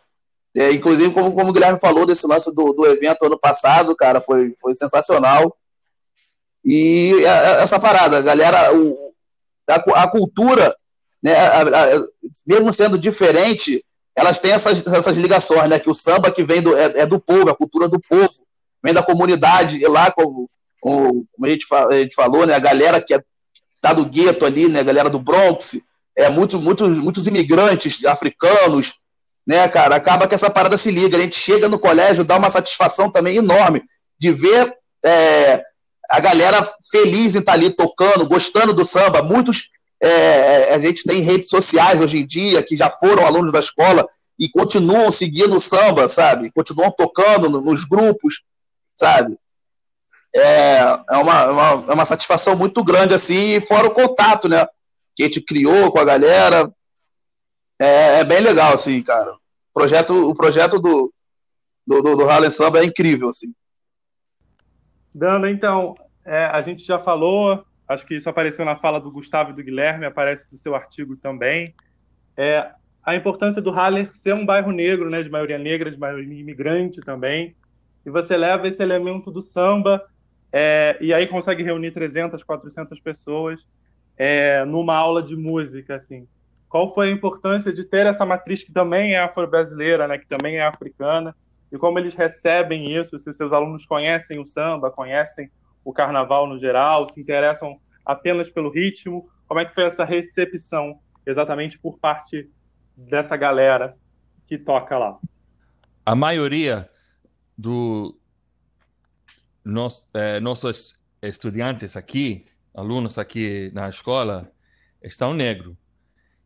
[0.55, 4.19] É, inclusive, como, como o Guilherme falou desse lance do, do evento ano passado, cara,
[4.19, 5.55] foi, foi sensacional.
[6.65, 7.13] E
[7.61, 9.13] essa parada, galera, o,
[9.69, 10.75] a, a cultura,
[11.21, 12.07] né, a, a,
[12.45, 15.79] mesmo sendo diferente, elas têm essas, essas ligações, né?
[15.79, 18.29] Que o samba que vem do, é, é do povo, a cultura do povo,
[18.83, 22.55] vem da comunidade, e lá, como, como a, gente, a gente falou, né?
[22.55, 23.23] A galera que é
[23.79, 24.79] tá do gueto ali, né?
[24.79, 25.79] A galera do Bronx,
[26.17, 28.95] é, muitos, muitos, muitos imigrantes africanos,
[29.45, 29.95] né, cara?
[29.95, 31.15] Acaba que essa parada se liga.
[31.15, 33.83] A gente chega no colégio, dá uma satisfação também enorme
[34.19, 34.75] de ver
[35.05, 35.63] é,
[36.09, 39.21] a galera feliz em estar tá ali tocando, gostando do samba.
[39.21, 39.69] Muitos,
[40.01, 44.07] é, a gente tem redes sociais hoje em dia que já foram alunos da escola
[44.39, 46.51] e continuam seguindo o samba, sabe?
[46.51, 48.41] Continuam tocando nos grupos,
[48.95, 49.37] sabe?
[50.35, 54.67] É, é, uma, é uma, é uma satisfação muito grande, assim, fora o contato, né?
[55.17, 56.71] Que a gente criou com a galera.
[57.81, 59.33] é, é, bem legal, assim, cara.
[59.33, 61.11] O projeto, o projeto do,
[61.85, 63.51] do, do, do Samba é incrível, assim.
[65.13, 69.49] Dando, então, é, a gente já falou, acho que isso apareceu na fala do Gustavo
[69.49, 71.73] e do Guilherme, aparece no seu artigo também.
[72.37, 72.69] É,
[73.03, 77.01] a importância do Haller ser um bairro negro, né, de maioria negra, de maioria imigrante
[77.01, 77.55] também.
[78.05, 80.03] E você leva esse elemento do samba
[80.53, 83.65] é, e aí consegue reunir 300, 400 pessoas
[84.17, 86.27] é, numa aula de música, assim.
[86.67, 90.57] Qual foi a importância de ter essa matriz que também é afro-brasileira, né, que também
[90.57, 91.35] é africana,
[91.71, 95.49] e como eles recebem isso, se seus alunos conhecem o samba, conhecem
[95.83, 100.99] o carnaval no geral, se interessam apenas pelo ritmo, como é que foi essa recepção
[101.25, 102.49] exatamente por parte
[102.95, 103.95] dessa galera
[104.45, 105.17] que toca lá?
[106.05, 106.89] A maioria
[107.57, 108.17] do
[109.63, 112.45] nos, é, nossos estudantes aqui,
[112.77, 114.51] alunos aqui na escola,
[115.01, 115.75] estão negros.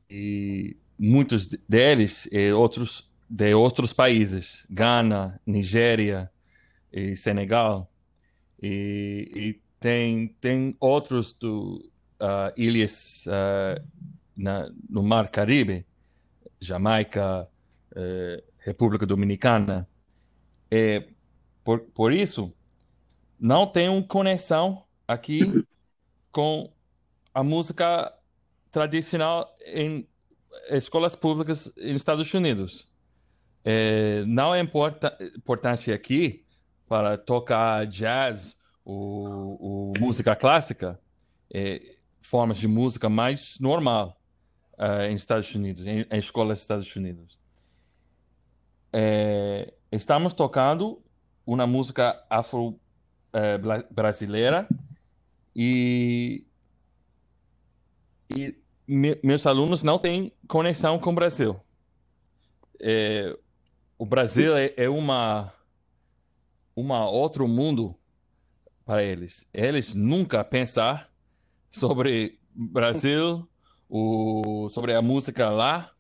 [0.10, 6.30] E muitos deles e outros de outros países, Ghana, Nigéria
[6.92, 7.90] e Senegal.
[8.62, 11.90] E, e tem, tem outros do,
[12.20, 13.82] uh, ilhas uh,
[14.36, 15.86] na, no Mar Caribe,
[16.60, 17.48] Jamaica,
[17.94, 19.88] uh, República Dominicana.
[20.70, 21.08] E
[21.64, 22.54] por, por isso,
[23.40, 25.64] não tem uma conexão aqui
[26.32, 26.72] com
[27.34, 28.14] a música
[28.70, 30.08] tradicional em
[30.70, 32.92] escolas públicas nos Estados Unidos.
[33.64, 36.44] É, não é importa, importante aqui
[36.88, 41.00] para tocar jazz ou, ou música clássica,
[41.54, 44.20] é, formas de música mais normal
[44.74, 47.38] uh, em Estados Unidos, em, em, escolas dos Estados Unidos.
[48.92, 51.00] É, estamos tocando
[51.46, 54.68] uma música afro-brasileira
[55.56, 56.46] e,
[58.30, 58.56] e
[58.88, 61.60] me, meus alunos não têm conexão com o Brasil.
[62.80, 63.38] É,
[63.98, 65.54] o Brasil é, é uma
[66.76, 67.96] uma outro mundo
[68.86, 69.46] para eles.
[69.54, 71.12] Eles nunca pensar
[71.70, 73.48] sobre Brasil,
[73.90, 75.92] o, sobre a música lá.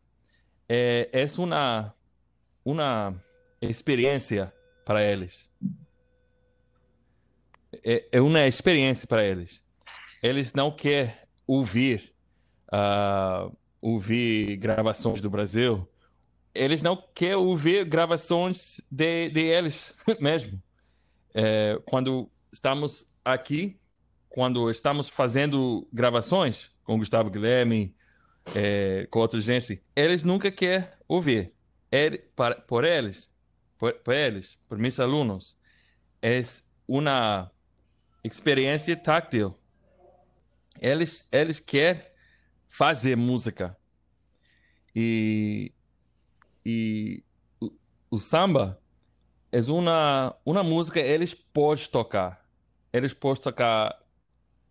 [0.67, 1.93] É, é uma,
[2.63, 3.23] uma
[3.61, 4.53] experiência
[4.85, 5.49] para eles.
[7.83, 9.61] É, é uma experiência para eles.
[10.21, 11.13] Eles não querem
[11.47, 12.13] ouvir,
[12.71, 15.87] uh, ouvir gravações do Brasil
[16.53, 20.61] eles não querem ouvir gravações de, de eles mesmo.
[21.33, 23.79] É, quando estamos aqui,
[24.29, 27.95] quando estamos fazendo gravações com Gustavo Guilherme,
[28.55, 31.53] é, com outra gente, eles nunca querem ouvir.
[31.89, 33.29] Ele, para, por eles,
[33.77, 35.57] por, por eles, por meus alunos,
[36.21, 36.41] é
[36.87, 37.49] uma
[38.23, 39.57] experiência táctil.
[40.79, 42.03] Eles, eles querem
[42.69, 43.77] fazer música.
[44.95, 45.73] E
[46.65, 47.23] e
[47.59, 47.71] o,
[48.11, 48.79] o samba
[49.51, 52.45] é uma, uma música eles podem tocar.
[52.93, 53.99] Eles podem tocar.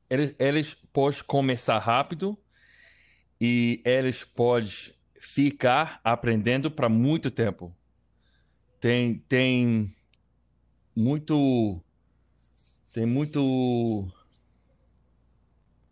[0.09, 2.39] Eles, eles podem começar rápido
[3.41, 4.71] e eles podem
[5.21, 7.75] ficar aprendendo para muito tempo.
[8.81, 9.95] Tem, tem
[10.97, 11.83] muito.
[12.93, 14.09] Tem muito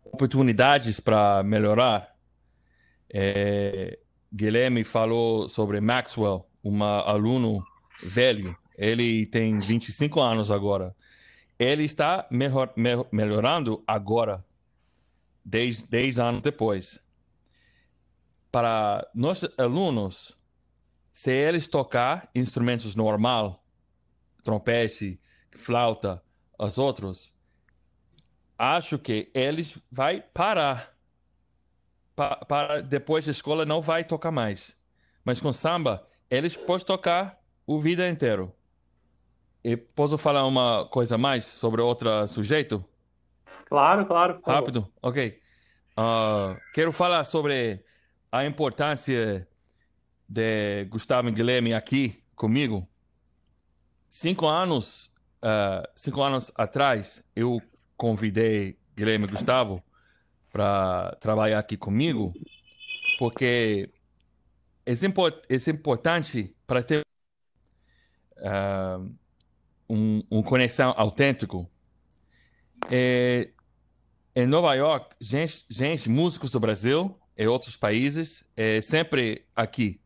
[0.03, 2.13] oportunidades para melhorar.
[3.09, 3.97] É,
[4.33, 7.65] Guilherme falou sobre Maxwell, um aluno
[8.03, 8.53] velho.
[8.77, 10.93] Ele tem 25 anos agora.
[11.57, 12.73] Ele está melhor,
[13.11, 14.45] melhorando agora,
[15.45, 16.99] 10, 10 anos depois.
[18.51, 20.37] Para nossos alunos,
[21.13, 23.63] se eles tocar instrumentos normal,
[24.43, 25.19] trompete,
[25.51, 26.21] flauta,
[26.59, 27.33] os outros,
[28.57, 30.93] acho que eles vai parar
[32.15, 34.75] para depois da escola não vai tocar mais.
[35.23, 38.53] Mas com samba, eles podem tocar o vida inteiro.
[39.63, 42.83] E posso falar uma coisa mais sobre outro sujeito?
[43.65, 44.41] Claro, claro.
[44.45, 45.39] Rápido, ok.
[45.97, 47.83] Uh, quero falar sobre
[48.31, 49.47] a importância
[50.27, 52.87] de Gustavo Guilherme aqui comigo.
[54.09, 55.11] Cinco anos,
[55.43, 57.61] uh, cinco anos atrás, eu
[57.95, 59.83] convidei Guilherme e Gustavo
[60.51, 62.33] para trabalhar aqui comigo,
[63.17, 63.89] porque
[64.85, 67.01] é, import, é importante para ter
[68.37, 69.15] uh,
[69.89, 71.69] um, um conexão autêntico.
[72.89, 73.51] É,
[74.35, 79.99] em Nova York, gente, gente, músicos do Brasil e outros países, é sempre aqui.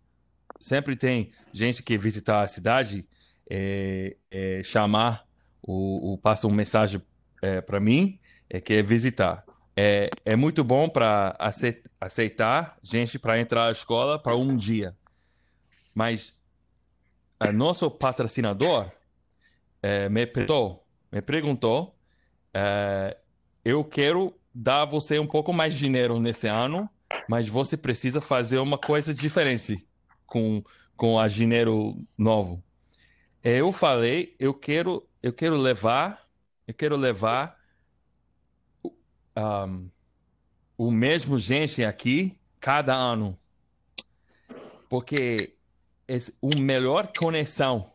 [0.59, 3.07] Sempre tem gente que visitar a cidade,
[3.49, 5.25] é, é chamar,
[5.61, 7.01] o, o passa uma mensagem
[7.41, 11.35] é, para mim, é que é visitar é, é muito bom para
[11.99, 14.95] aceitar gente para entrar na escola para um dia.
[15.95, 16.33] Mas
[17.39, 18.91] o nosso patrocinador
[19.81, 21.95] é, me perguntou, me perguntou
[22.53, 23.17] é,
[23.65, 26.87] eu quero dar você um pouco mais de dinheiro nesse ano,
[27.27, 29.85] mas você precisa fazer uma coisa diferente
[30.27, 30.63] com,
[30.95, 32.63] com a dinheiro novo.
[33.43, 36.25] Eu falei, eu quero, eu quero levar,
[36.67, 37.59] eu quero levar
[39.35, 39.89] um,
[40.77, 43.37] o mesmo gente aqui cada ano.
[44.87, 45.55] Porque
[46.07, 47.91] é a melhor conexão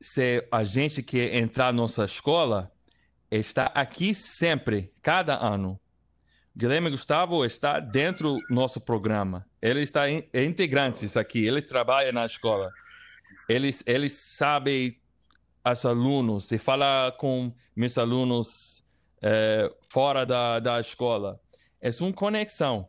[0.00, 2.72] se a gente quer entrar na nossa escola
[3.30, 5.78] está aqui sempre, cada ano.
[6.56, 9.46] Guilherme Gustavo está dentro do nosso programa.
[9.60, 11.46] Ele está é integrante aqui.
[11.46, 12.72] Ele trabalha na escola.
[13.48, 15.00] Ele, ele sabe
[15.70, 18.84] os alunos e fala com meus alunos
[19.22, 21.40] é, fora da, da escola.
[21.80, 22.88] É uma conexão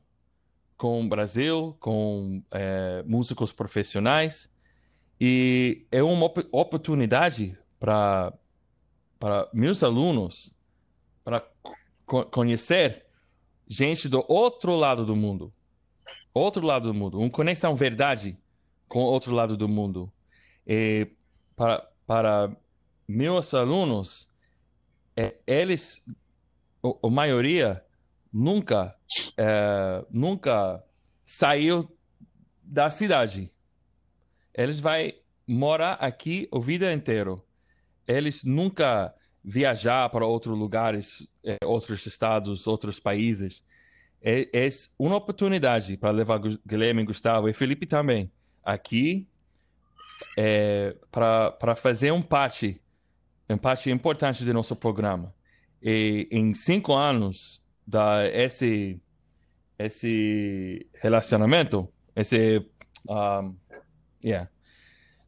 [0.77, 4.49] com o Brasil, com é, músicos profissionais
[5.19, 8.33] e é uma op oportunidade para
[9.19, 10.53] para meus alunos
[11.25, 11.45] para
[12.05, 13.05] co conhecer
[13.67, 15.53] gente do outro lado do mundo,
[16.33, 18.37] outro lado do mundo, uma conexão verdade
[18.87, 20.11] com outro lado do mundo.
[20.69, 21.07] E
[21.55, 22.51] para para
[23.07, 24.27] meus alunos,
[25.15, 26.03] é, eles,
[26.83, 27.85] a, a maioria
[28.33, 28.95] nunca,
[29.37, 30.83] é, nunca
[31.23, 31.87] saiu
[32.63, 33.51] da cidade.
[34.55, 37.35] Eles vai morar aqui a vida inteira.
[38.07, 41.27] Eles nunca viajar para outros lugares,
[41.63, 43.63] outros estados, outros países.
[44.19, 48.31] É, é uma oportunidade para levar Guilherme, Gustavo e Felipe também
[48.63, 49.27] aqui
[50.37, 52.81] é, para fazer um parte,
[53.49, 55.33] um parte importante do nosso programa.
[55.81, 59.01] E em cinco anos da esse
[59.77, 62.65] esse relacionamento, esse
[63.07, 63.55] um,
[64.23, 64.49] yeah,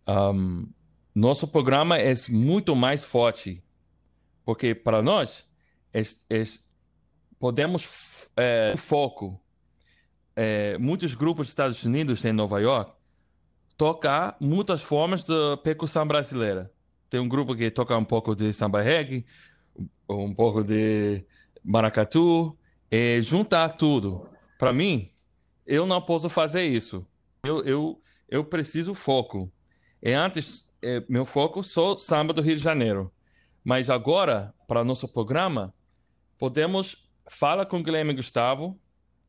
[0.05, 0.67] um,
[1.15, 3.63] nosso programa é muito mais forte
[4.45, 5.47] porque para nós
[5.93, 6.43] é, é,
[7.39, 9.41] podemos é, foco
[10.35, 12.91] é, muitos grupos dos Estados Unidos em Nova York
[13.81, 16.71] tocar muitas formas de percussão brasileira.
[17.09, 19.25] Tem um grupo que toca um pouco de samba reggae,
[20.07, 21.25] um pouco de
[21.63, 22.55] maracatu,
[22.91, 24.29] e juntar tudo.
[24.59, 25.09] Para mim,
[25.65, 27.03] eu não posso fazer isso.
[27.43, 29.51] Eu, eu, eu preciso foco.
[29.99, 33.11] E antes, é, meu foco só samba do Rio de Janeiro.
[33.63, 35.73] Mas agora, para nosso programa,
[36.37, 38.79] podemos falar com Guilherme Gustavo,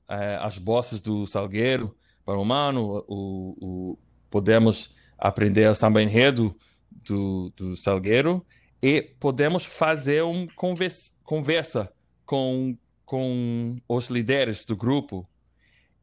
[0.07, 3.99] é, as bosses do Salgueiro, para o Mano, o, o,
[4.33, 6.57] podemos aprender a samba enredo
[6.91, 8.45] do, do Salgueiro
[8.83, 11.93] e podemos fazer uma conversa, conversa
[12.25, 15.29] com, com os líderes do grupo.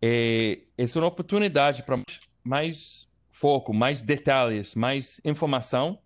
[0.02, 2.00] E essa é uma oportunidade para
[2.44, 6.00] mais foco, mais detalhes, mais informação.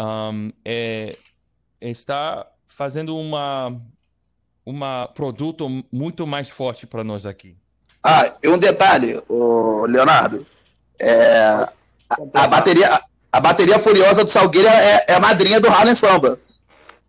[0.00, 1.16] Um, é,
[1.80, 3.78] está fazendo uma
[4.64, 7.56] uma produto muito mais forte para nós aqui.
[8.02, 10.46] Ah, e um detalhe, o Leonardo,
[11.00, 11.66] é,
[12.10, 12.88] a, a, bateria
[13.32, 16.36] a bateria furiosa do Salgueiro é, é a madrinha do Harlem Samba.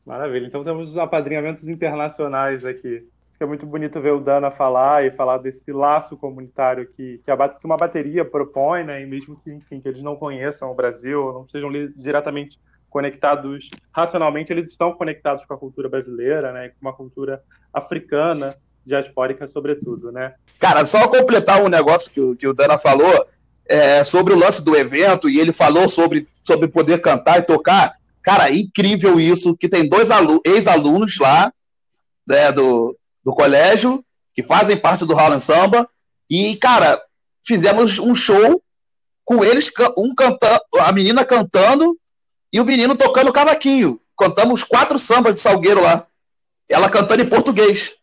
[0.06, 0.48] Maravilha.
[0.48, 2.98] Então temos os apadrinhamentos internacionais aqui.
[3.30, 7.20] Acho que é muito bonito ver o Dana falar e falar desse laço comunitário que,
[7.24, 9.02] que, a, que uma bateria propõe, né?
[9.02, 12.60] E mesmo que, enfim, que eles não conheçam o Brasil, não sejam diretamente
[12.92, 17.42] conectados racionalmente, eles estão conectados com a cultura brasileira, né, com uma cultura
[17.74, 18.54] africana,
[18.86, 20.34] diaspórica sobretudo, né?
[20.60, 23.26] Cara, só completar um negócio que o, que o Dana falou
[23.72, 27.96] é, sobre o lance do evento e ele falou sobre, sobre poder cantar e tocar.
[28.22, 30.10] Cara, incrível isso, que tem dois
[30.46, 31.52] ex-alunos lá
[32.28, 34.04] né, do, do colégio
[34.34, 35.90] que fazem parte do Holland Samba
[36.30, 37.02] e, cara,
[37.46, 38.62] fizemos um show
[39.24, 41.98] com eles, um cantando, a menina cantando
[42.52, 44.00] e o menino tocando cavaquinho.
[44.16, 46.06] Contamos quatro sambas de Salgueiro lá.
[46.70, 47.96] Ela cantando em português.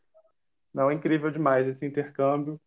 [0.75, 2.61] Não, é incrível demais esse intercâmbio.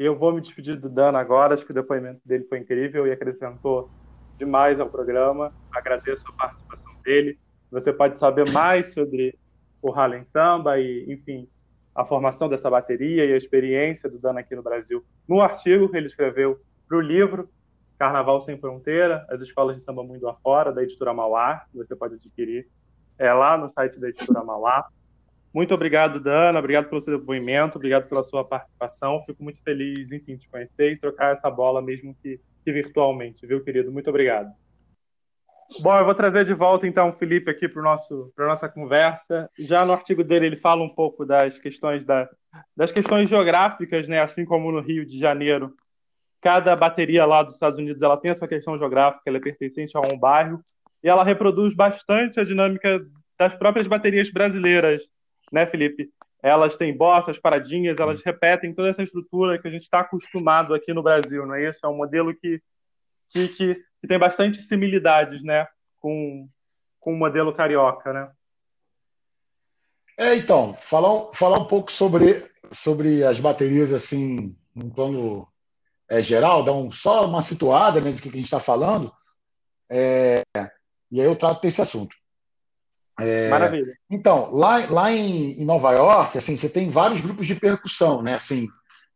[0.00, 3.10] Eu vou me despedir do Dana agora, acho que o depoimento dele foi incrível e
[3.10, 3.90] acrescentou
[4.38, 5.52] demais ao programa.
[5.72, 7.36] Agradeço a participação dele.
[7.68, 9.36] Você pode saber mais sobre
[9.82, 11.48] o Harlem Samba e, enfim,
[11.92, 15.96] a formação dessa bateria e a experiência do Dana aqui no Brasil no artigo que
[15.96, 17.50] ele escreveu para o livro
[17.98, 22.68] Carnaval Sem Fronteira, as escolas de samba mundo afora, da editora Mauá, você pode adquirir
[23.18, 24.86] é, lá no site da editora Mauá.
[25.52, 29.22] Muito obrigado, Dana, obrigado pelo seu depoimento, obrigado pela sua participação.
[29.24, 33.64] Fico muito feliz, enfim, te conhecer e trocar essa bola, mesmo que, que virtualmente, viu,
[33.64, 33.90] querido?
[33.90, 34.52] Muito obrigado.
[35.80, 39.50] Bom, eu vou trazer de volta então o Felipe aqui para a nossa conversa.
[39.58, 42.28] Já no artigo dele ele fala um pouco das questões da,
[42.74, 44.20] das questões geográficas, né?
[44.20, 45.74] Assim como no Rio de Janeiro,
[46.40, 49.96] cada bateria lá dos Estados Unidos ela tem a sua questão geográfica, ela é pertencente
[49.96, 50.62] a um bairro
[51.02, 53.04] e ela reproduz bastante a dinâmica
[53.38, 55.02] das próprias baterias brasileiras,
[55.52, 56.10] né, Felipe?
[56.42, 60.92] Elas têm bossas, paradinhas, elas repetem toda essa estrutura que a gente está acostumado aqui
[60.92, 61.80] no Brasil, não é isso?
[61.82, 62.62] É um modelo que,
[63.30, 65.66] que, que que tem bastante similitudes, né,
[66.00, 66.48] com,
[67.00, 68.30] com o modelo carioca, né?
[70.16, 75.46] É, então, falar, falar um pouco sobre, sobre as baterias, assim, num plano
[76.08, 79.12] é, geral, dar um, só uma situada né, do que a gente está falando,
[79.88, 80.42] é,
[81.10, 82.16] e aí eu trato desse assunto.
[83.20, 83.92] É, Maravilha.
[84.08, 88.34] Então, lá, lá em, em, Nova York, assim, você tem vários grupos de percussão, né?
[88.34, 88.68] Assim,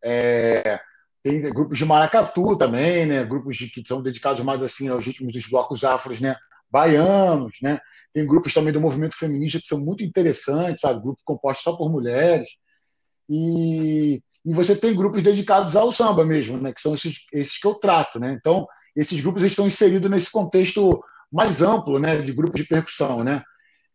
[0.04, 0.80] é,
[1.22, 3.24] tem grupos de maracatu também, né?
[3.24, 6.36] Grupos de, que são dedicados mais assim aos ritmos dos blocos afros, né?
[6.68, 7.78] Baianos, né?
[8.12, 11.00] Tem grupos também do movimento feminista que são muito interessantes, sabe?
[11.00, 12.48] Grupos compostos só por mulheres.
[13.30, 16.72] E, e você tem grupos dedicados ao samba mesmo, né?
[16.72, 18.32] Que são esses, esses que eu trato, né?
[18.32, 21.00] Então, esses grupos estão inseridos nesse contexto
[21.30, 22.20] mais amplo, né?
[22.20, 23.44] De grupos de percussão, né?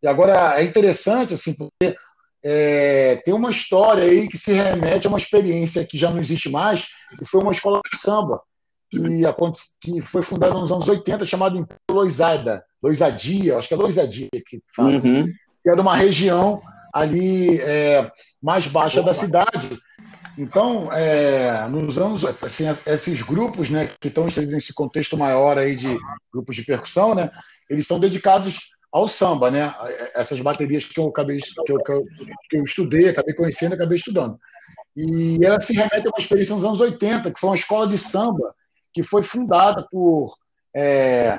[0.02, 1.96] E agora é interessante, assim, porque
[2.42, 6.48] é, tem uma história aí que se remete a uma experiência que já não existe
[6.48, 6.86] mais,
[7.18, 8.40] que foi uma escola de samba,
[8.90, 8.98] que,
[9.80, 14.90] que foi fundada nos anos 80, chamada Loisada, Loisadia, acho que é Loisadia que fala,
[14.90, 15.26] uhum.
[15.62, 16.62] que é de uma região
[16.94, 18.10] ali é,
[18.42, 19.78] mais baixa da cidade.
[20.38, 25.74] Então, é, nos anos, assim, esses grupos, né, que estão inseridos nesse contexto maior aí
[25.74, 25.98] de
[26.32, 27.30] grupos de percussão, né,
[27.68, 29.74] eles são dedicados ao samba, né?
[30.14, 31.78] Essas baterias que eu acabei que eu,
[32.48, 34.38] que eu estudei, acabei conhecendo, acabei estudando.
[34.96, 37.98] E ela se remete a uma experiência nos anos 80, que foi uma escola de
[37.98, 38.54] samba
[38.92, 40.34] que foi fundada por
[40.74, 41.38] é,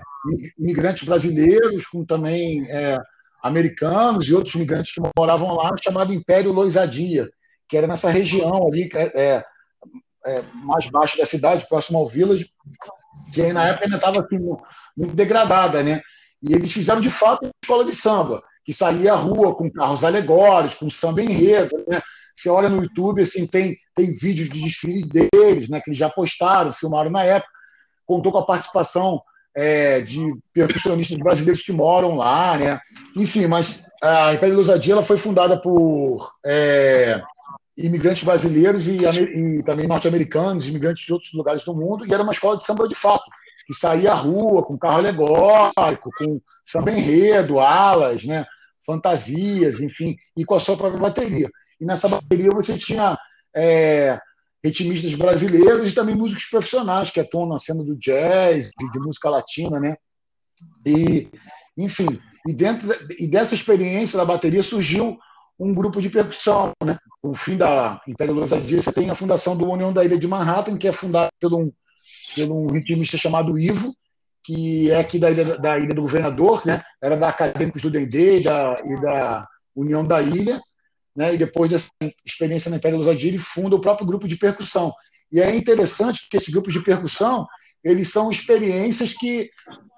[0.58, 2.98] imigrantes brasileiros, com também é,
[3.42, 7.30] americanos e outros imigrantes que moravam lá, chamado Império Loisadia,
[7.68, 9.44] que era nessa região ali, é,
[10.26, 12.52] é, mais baixo da cidade, próximo ao Village,
[13.34, 14.40] que na época ainda estava assim,
[14.96, 16.02] muito degradada, né?
[16.42, 20.04] E eles fizeram de fato uma escola de samba, que saía à rua com carros
[20.04, 21.84] alegóricos, com samba enredo.
[21.88, 22.02] Né?
[22.36, 26.10] Você olha no YouTube, assim, tem, tem vídeos de desfile deles, né, que eles já
[26.10, 27.52] postaram, filmaram na época.
[28.06, 29.22] Contou com a participação
[29.56, 32.58] é, de percussionistas brasileiros que moram lá.
[32.58, 32.80] Né?
[33.16, 37.22] Enfim, mas a Império Lusadia ela foi fundada por é,
[37.78, 42.32] imigrantes brasileiros e, e também norte-americanos, imigrantes de outros lugares do mundo, e era uma
[42.32, 43.26] escola de samba de fato
[43.70, 48.44] que saía à rua com carro alegórico, com samba enredo, alas, né,
[48.84, 51.48] fantasias, enfim, e com a sua própria bateria.
[51.80, 53.16] E nessa bateria você tinha
[53.56, 54.20] é,
[54.64, 59.80] ritmistas brasileiros e também músicos profissionais que atuam na cena do jazz de música latina,
[59.80, 59.96] né?
[60.84, 61.28] E,
[61.78, 62.90] enfim, e dentro
[63.20, 65.16] e dessa experiência da bateria surgiu
[65.60, 66.98] um grupo de percussão, né?
[67.22, 70.76] O fim da Império Lousadia, você tem a fundação do União da Ilha de Manhattan,
[70.76, 71.72] que é fundada pelo um
[72.36, 73.94] pelo um ritmista chamado Ivo,
[74.44, 76.82] que é aqui da Ilha, da ilha do Governador, né?
[77.02, 80.62] era da Acadêmicos do Dendê e da, e da União da Ilha,
[81.16, 81.36] né?
[81.36, 81.90] e depois dessa
[82.26, 84.94] experiência na Império Lusadia, ele funda o próprio grupo de percussão.
[85.32, 87.46] E é interessante que esses grupos de percussão,
[87.84, 89.50] eles são experiências que,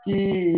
[0.03, 0.11] que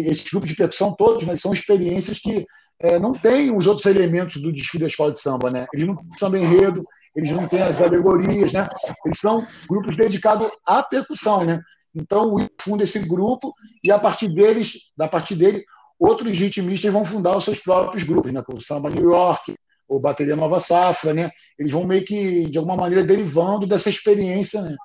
[0.08, 2.46] esses grupos de percussão todos, né, são experiências que
[2.80, 5.66] é, não têm os outros elementos do desfile da escola de samba, né?
[5.74, 6.84] Eles não samba enredo,
[7.16, 8.68] eles não têm as alegorias, né?
[9.06, 11.62] Eles são grupos dedicados à percussão, né?
[11.96, 13.54] Então, o funda esse grupo
[13.84, 15.64] e a partir deles, da partir dele,
[16.00, 18.42] outros ritmistas vão fundar os seus próprios grupos, né?
[18.42, 19.56] Como o Samba New York,
[19.88, 21.30] ou Bateria Nova Safra, né?
[21.58, 24.76] Eles vão meio que, de alguma maneira, derivando dessa experiência né?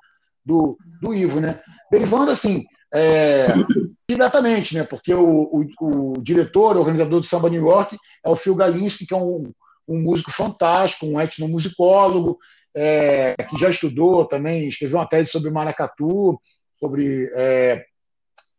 [0.45, 1.59] do, do Ivo, né?
[1.91, 2.63] Derivando, assim,
[2.93, 3.47] é,
[4.07, 4.83] diretamente, né?
[4.83, 9.05] Porque o, o, o, diretor, o organizador do Samba New York é o Phil Galinski,
[9.05, 9.51] que é um,
[9.89, 12.37] um músico fantástico, um etnomusicólogo,
[12.75, 16.39] é, que já estudou também, escreveu uma tese sobre maracatu,
[16.79, 17.83] sobre é,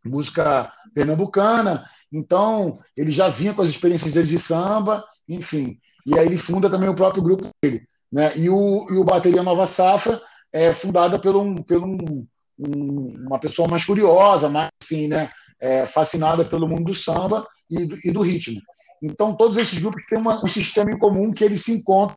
[0.05, 1.85] música pernambucana.
[2.11, 5.79] Então, ele já vinha com as experiências dele de samba, enfim.
[6.05, 7.87] E aí ele funda também o próprio grupo dele.
[8.11, 8.33] Né?
[8.35, 10.21] E, o, e o Bateria Nova Safra
[10.51, 12.27] é fundada por, um, por um,
[12.59, 15.31] um, uma pessoa mais curiosa, mais assim, né?
[15.59, 18.59] É, fascinada pelo mundo do samba e do, e do ritmo.
[19.01, 22.15] Então, todos esses grupos têm uma, um sistema em comum que eles se encontram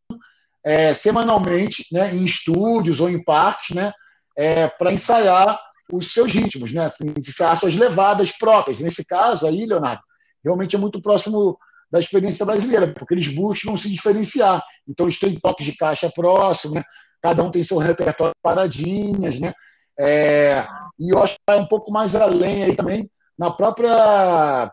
[0.64, 3.92] é, semanalmente, né, em estúdios ou em parques, né,
[4.36, 5.58] é, para ensaiar
[5.92, 8.80] os seus ritmos, né, assim, ensaiar suas levadas próprias.
[8.80, 10.02] Nesse caso aí, Leonardo,
[10.42, 11.58] realmente é muito próximo
[11.90, 14.62] da experiência brasileira, porque eles buscam se diferenciar.
[14.88, 16.82] Então, eles têm toques de caixa próximo, né,
[17.22, 19.54] cada um tem seu repertório de paradinhas, né,
[19.98, 20.66] é,
[20.98, 23.08] e eu acho que vai um pouco mais além aí também
[23.38, 24.72] na própria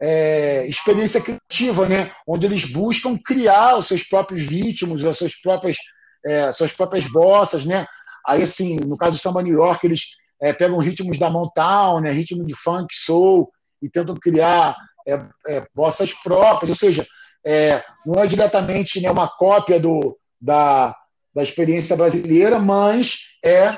[0.00, 2.12] é, experiência criativa, né?
[2.26, 5.76] onde eles buscam criar os seus próprios ritmos, as suas próprias,
[6.24, 7.64] é, suas próprias bossas.
[7.64, 7.86] Né?
[8.26, 10.02] Aí, assim, no caso do Samba New York, eles
[10.40, 12.10] é, pegam ritmos da Mountain, né?
[12.10, 14.76] ritmo de funk, soul, e tentam criar
[15.06, 17.06] é, é, bossas próprias, ou seja,
[17.44, 20.96] é, não é diretamente né, uma cópia do, da,
[21.34, 23.70] da experiência brasileira, mas é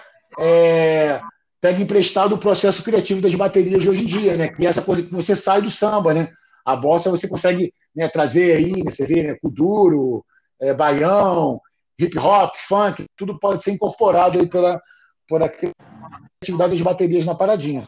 [1.67, 4.47] pega emprestado o processo criativo das baterias de hoje em dia, né?
[4.47, 6.29] Que é essa coisa que você sai do samba, né?
[6.65, 10.25] A bossa você consegue né, trazer aí, né, você vê, né, kuduro,
[10.61, 11.61] é, baião,
[11.99, 14.81] hip hop, funk, tudo pode ser incorporado aí pela,
[15.29, 17.85] por a criatividade das baterias na paradinha.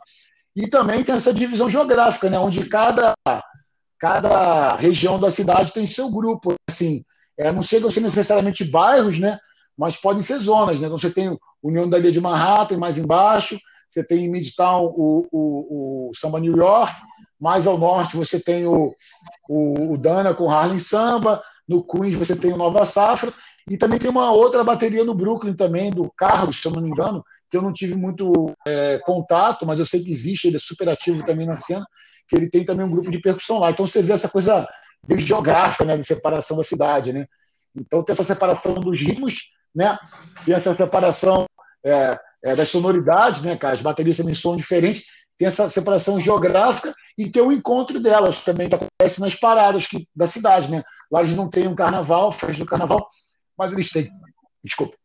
[0.57, 2.37] E também tem essa divisão geográfica, né?
[2.37, 3.15] Onde cada,
[3.97, 7.05] cada região da cidade tem seu grupo, assim,
[7.39, 9.39] é, não chegam a ser necessariamente bairros, né?
[9.79, 10.87] Mas podem ser zonas, né?
[10.87, 13.57] Então você tem União da Ilha de Manhattan, mais embaixo,
[13.89, 16.93] você tem em Midtown o, o, o Samba New York,
[17.41, 18.93] mais ao norte você tem o,
[19.49, 23.33] o, o Dana com Harlem Samba, no Queens você tem o Nova Safra,
[23.71, 26.89] e também tem uma outra bateria no Brooklyn também, do Carlos, se eu não me
[26.89, 30.61] engano, que eu não tive muito é, contato, mas eu sei que existe, ele é
[30.61, 31.87] super ativo também na cena,
[32.29, 33.71] que ele tem também um grupo de percussão lá.
[33.71, 34.67] Então você vê essa coisa
[35.17, 37.27] geográfica, né, de separação da cidade, né?
[37.75, 39.97] Então tem essa separação dos ritmos, né?
[40.45, 41.47] Tem essa separação
[41.87, 43.75] é, é, das sonoridades, né, cara?
[43.75, 45.05] As baterias também são diferentes.
[45.39, 50.09] Tem essa separação geográfica e tem o encontro delas também que acontece nas paradas que,
[50.15, 50.83] da cidade, né?
[51.13, 53.09] Lá eles não têm um carnaval, festa do carnaval,
[53.57, 54.11] mas eles têm,
[54.65, 54.97] desculpa,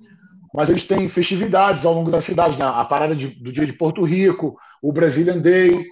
[0.52, 2.66] mas eles têm festividades ao longo da cidade, né?
[2.66, 5.86] A parada de, do dia de Porto Rico, o Brazilian Day,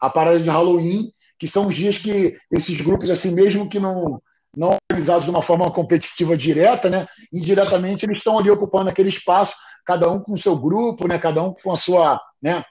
[0.00, 4.22] a parada de Halloween, que são os dias que esses grupos, assim, mesmo que não
[4.56, 7.06] não organizados de uma forma competitiva direta, né?
[7.32, 11.18] Indiretamente eles estão ali ocupando aquele espaço, cada um com o seu grupo, né?
[11.18, 12.62] Cada um com a sua, né?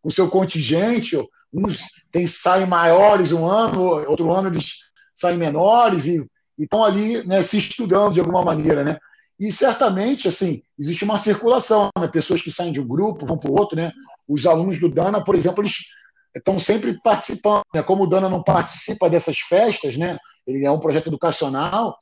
[0.00, 1.16] Com o seu contingente.
[1.52, 4.76] Uns tem saem maiores um ano, outro ano eles
[5.14, 6.26] saem menores e
[6.58, 7.42] estão ali, né?
[7.42, 8.98] Se estudando de alguma maneira, né?
[9.40, 12.08] E certamente, assim, existe uma circulação, né?
[12.08, 13.90] Pessoas que saem de um grupo vão para o outro, né?
[14.28, 15.78] Os alunos do Dana, por exemplo, eles
[16.34, 17.62] estão sempre participando.
[17.74, 17.82] Né?
[17.82, 20.18] Como o Dana não participa dessas festas, né?
[20.46, 21.96] ele é um projeto educacional,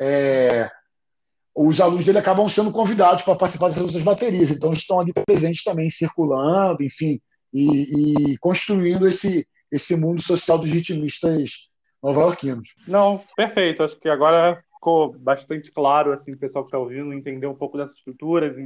[0.00, 0.70] é,
[1.54, 4.50] os alunos dele acabam sendo convidados para participar dessas baterias.
[4.50, 7.20] Então, estão ali presentes também, circulando, enfim,
[7.52, 11.68] e, e construindo esse, esse mundo social dos ritmistas
[12.02, 12.68] nova-iorquinos.
[12.86, 13.82] Não, perfeito.
[13.82, 17.78] Acho que agora ficou bastante claro, assim, o pessoal que está ouvindo entender um pouco
[17.78, 18.56] dessas estruturas,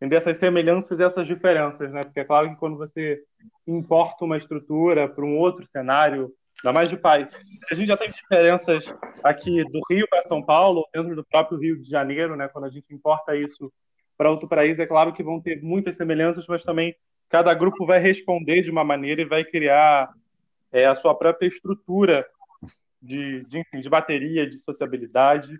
[0.00, 2.02] entender essas semelhanças e essas diferenças, né?
[2.02, 3.22] Porque é claro que quando você
[3.66, 6.32] importa uma estrutura para um outro cenário,
[6.64, 7.28] ainda mais de pai.
[7.70, 8.86] A gente já tem diferenças
[9.22, 12.48] aqui do Rio para São Paulo, dentro do próprio Rio de Janeiro, né?
[12.48, 13.70] Quando a gente importa isso
[14.16, 16.94] para outro país, é claro que vão ter muitas semelhanças, mas também
[17.28, 20.10] cada grupo vai responder de uma maneira e vai criar
[20.72, 22.26] é, a sua própria estrutura
[23.02, 25.58] de, de, enfim, de bateria, de sociabilidade.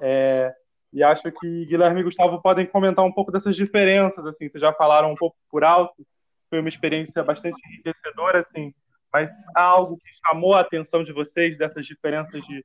[0.00, 0.54] É,
[0.92, 4.24] e acho que Guilherme e Gustavo podem comentar um pouco dessas diferenças.
[4.26, 6.06] Assim, vocês já falaram um pouco por alto.
[6.50, 8.74] Foi uma experiência bastante enriquecedora, assim,
[9.12, 12.64] mas há algo que chamou a atenção de vocês dessas diferenças de,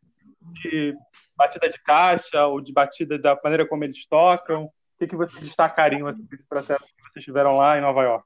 [0.62, 0.96] de
[1.38, 4.66] batida de caixa ou de batida da maneira como eles tocam?
[4.66, 8.26] O que, que vocês destacariam assim, processo que vocês tiveram lá em Nova York?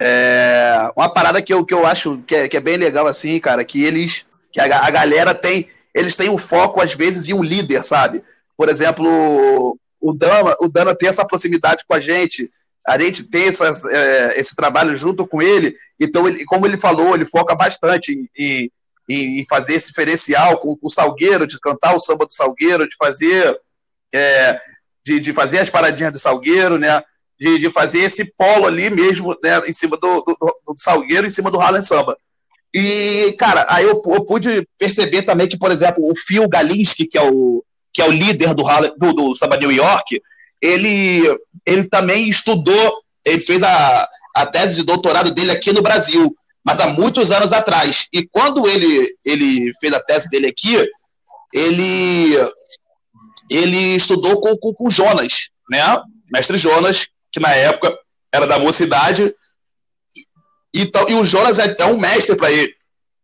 [0.00, 3.40] É, uma parada que eu, que eu acho que é, que é bem legal, assim,
[3.40, 7.34] cara, que eles, que a, a galera tem, eles têm um foco, às vezes, em
[7.34, 8.22] um líder, sabe?
[8.58, 12.50] Por exemplo, o Dana, o Dana tem essa proximidade com a gente,
[12.84, 17.14] a gente tem essas, é, esse trabalho junto com ele, então, ele, como ele falou,
[17.14, 18.70] ele foca bastante em,
[19.08, 22.88] em, em fazer esse diferencial com, com, o Salgueiro, de cantar o samba do Salgueiro,
[22.88, 23.56] de fazer,
[24.12, 24.60] é,
[25.06, 27.00] de, de, fazer as paradinhas do Salgueiro, né?
[27.38, 29.60] De, de fazer esse polo ali mesmo, né?
[29.68, 30.36] Em cima do, do,
[30.66, 32.16] do Salgueiro, em cima do Harlem Samba.
[32.74, 37.16] E, cara, aí eu, eu, pude perceber também que, por exemplo, o Phil Galinski, que
[37.16, 37.64] é o,
[37.98, 38.62] que é o líder do,
[38.96, 40.22] do, do Samba New York,
[40.62, 41.24] ele,
[41.66, 46.32] ele também estudou, ele fez a, a tese de doutorado dele aqui no Brasil,
[46.64, 48.06] mas há muitos anos atrás.
[48.12, 50.76] E quando ele, ele fez a tese dele aqui,
[51.52, 52.36] ele,
[53.50, 55.80] ele estudou com, com, Jonas, né?
[56.32, 57.98] Mestre Jonas, que na época
[58.32, 59.34] era da mocidade,
[60.72, 62.72] então, e o Jonas é, é um mestre para ele,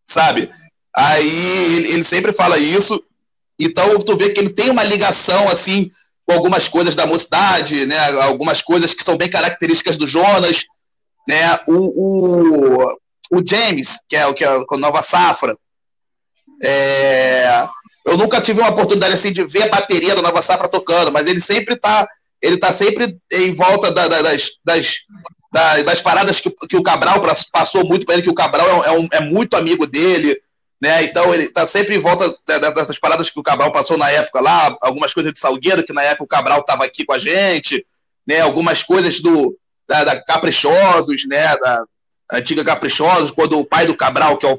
[0.04, 0.48] sabe?
[0.96, 3.00] Aí ele, ele, sempre fala isso.
[3.66, 5.90] Então tu vê que ele tem uma ligação assim
[6.26, 7.98] com algumas coisas da mocidade, né?
[8.22, 10.64] Algumas coisas que são bem características do Jonas,
[11.28, 11.58] né?
[11.68, 15.56] O, o, o James, que é o que é a Nova Safra,
[16.62, 17.66] é,
[18.06, 21.26] eu nunca tive uma oportunidade assim de ver a bateria da Nova Safra tocando, mas
[21.26, 22.06] ele sempre está
[22.44, 24.96] ele tá sempre em volta da, da, das, das,
[25.82, 28.92] das, paradas que, que, o Cabral passou muito para ele, que o Cabral é, é,
[28.92, 30.38] um, é, muito amigo dele,
[30.84, 31.02] né?
[31.02, 34.76] Então ele tá sempre em volta dessas paradas que o Cabral passou na época lá,
[34.82, 37.84] algumas coisas de Salgueiro, que na época o Cabral estava aqui com a gente,
[38.26, 38.40] né?
[38.40, 39.56] Algumas coisas do
[39.88, 41.56] da, da Caprichosos, né?
[41.56, 41.84] Da
[42.32, 44.58] antiga Caprichosos, quando o pai do Cabral, que é o,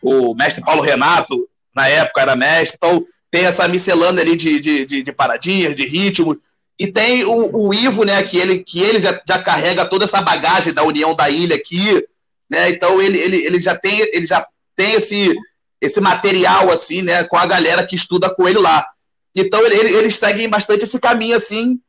[0.00, 4.60] o, o mestre Paulo Renato, na época era mestre, então tem essa miscelânea ali de,
[4.60, 6.40] de, de, de paradinhas, de ritmo,
[6.78, 10.22] e tem o, o, Ivo, né, que ele, que ele já, já carrega toda essa
[10.22, 12.06] bagagem da União da Ilha aqui,
[12.48, 15.34] né, então ele, ele, ele já tem, ele já tem esse,
[15.80, 18.86] esse material, assim, né, com a galera que estuda com ele lá.
[19.34, 21.80] Então ele, ele, eles seguem bastante esse caminho, assim,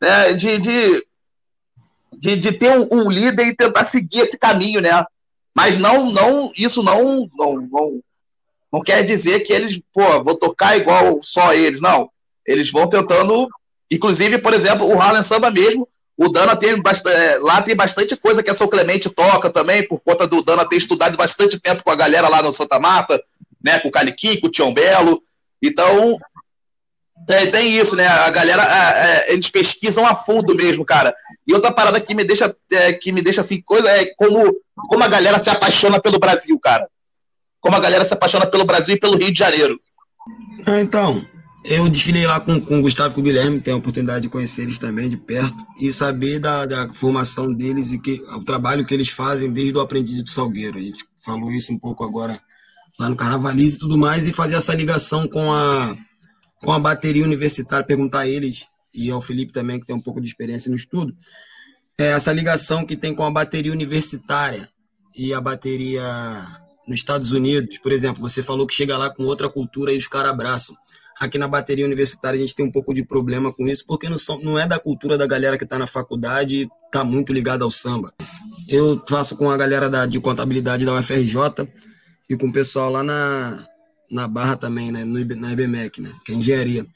[0.00, 1.06] né, de, de,
[2.12, 5.04] de, de ter um, um, líder e tentar seguir esse caminho, né,
[5.54, 8.00] mas não, não, isso não, não, não
[8.72, 11.80] não quer dizer que eles, pô, vou tocar igual só eles.
[11.80, 12.10] Não.
[12.46, 13.48] Eles vão tentando.
[13.90, 17.16] Inclusive, por exemplo, o Harlem Samba mesmo, o Dana tem bastante.
[17.16, 20.68] É, lá tem bastante coisa que a São Clemente toca também, por conta do Dana
[20.68, 23.22] ter estudado bastante tempo com a galera lá no Santa Mata,
[23.62, 23.78] né?
[23.78, 25.22] Com o Caliquim, com o Tião Belo.
[25.62, 26.18] Então,
[27.26, 28.06] tem, tem, isso, né?
[28.06, 31.14] A galera, é, é, eles pesquisam a fundo mesmo, cara.
[31.46, 34.54] E outra parada que me deixa, é, que me deixa assim, coisa é como,
[34.88, 36.86] como a galera se apaixona pelo Brasil, cara
[37.60, 39.80] como a galera se apaixona pelo Brasil e pelo Rio de Janeiro.
[40.66, 41.24] Ah, então,
[41.68, 44.28] eu desfilei lá com, com o Gustavo e com o Guilherme, tenho a oportunidade de
[44.30, 48.86] conhecer eles também de perto e saber da, da formação deles e que, o trabalho
[48.86, 50.78] que eles fazem desde o aprendiz do Salgueiro.
[50.78, 52.40] A gente falou isso um pouco agora
[52.98, 55.94] lá no Carnavalize e tudo mais, e fazer essa ligação com a,
[56.62, 60.22] com a bateria universitária, perguntar a eles e ao Felipe também, que tem um pouco
[60.22, 61.14] de experiência no estudo,
[61.98, 64.66] é essa ligação que tem com a bateria universitária
[65.16, 66.02] e a bateria
[66.88, 70.06] nos Estados Unidos, por exemplo, você falou que chega lá com outra cultura e os
[70.06, 70.74] caras abraçam.
[71.20, 74.18] Aqui na bateria universitária a gente tem um pouco de problema com isso, porque não,
[74.18, 77.70] são, não é da cultura da galera que está na faculdade está muito ligada ao
[77.70, 78.12] samba.
[78.68, 81.68] Eu faço com a galera da, de contabilidade da UFRJ
[82.30, 83.64] e com o pessoal lá na,
[84.10, 86.86] na Barra também, né, no, na IBMEC, né, que é engenharia.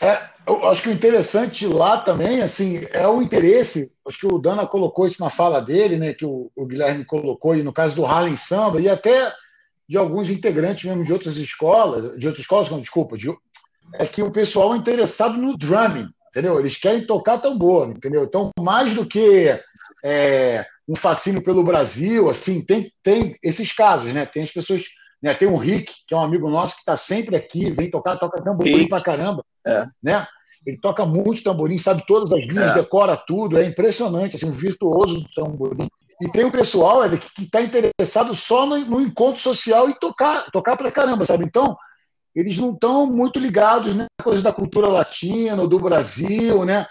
[0.00, 3.92] É, eu acho que o interessante lá também, assim, é o interesse.
[4.06, 6.12] Acho que o Dana colocou isso na fala dele, né?
[6.12, 9.32] Que o, o Guilherme colocou, e no caso do Harlem Samba, e até
[9.88, 13.28] de alguns integrantes mesmo de outras escolas, de outras escolas, não, desculpa, de,
[13.94, 16.58] é que o pessoal é interessado no drumming, entendeu?
[16.58, 18.24] Eles querem tocar tambor, entendeu?
[18.24, 19.58] Então, mais do que
[20.04, 24.26] é, um fascínio pelo Brasil, assim, tem, tem esses casos, né?
[24.26, 24.84] Tem as pessoas,
[25.22, 25.32] né?
[25.34, 28.42] Tem o Rick, que é um amigo nosso que está sempre aqui, vem tocar, toca
[28.42, 29.44] tamborim pra caramba.
[29.66, 29.84] É.
[30.02, 30.26] Né?
[30.66, 32.74] Ele toca muito tamborim, sabe todas as linhas, é.
[32.74, 35.88] decora tudo, é impressionante, assim, um virtuoso do tamborim.
[36.20, 40.50] E tem o pessoal ele, que está interessado só no, no, encontro social e tocar,
[40.50, 41.44] tocar pra caramba, sabe?
[41.44, 41.76] Então,
[42.34, 46.86] eles não estão muito ligados nas coisas da cultura latina, do Brasil, né?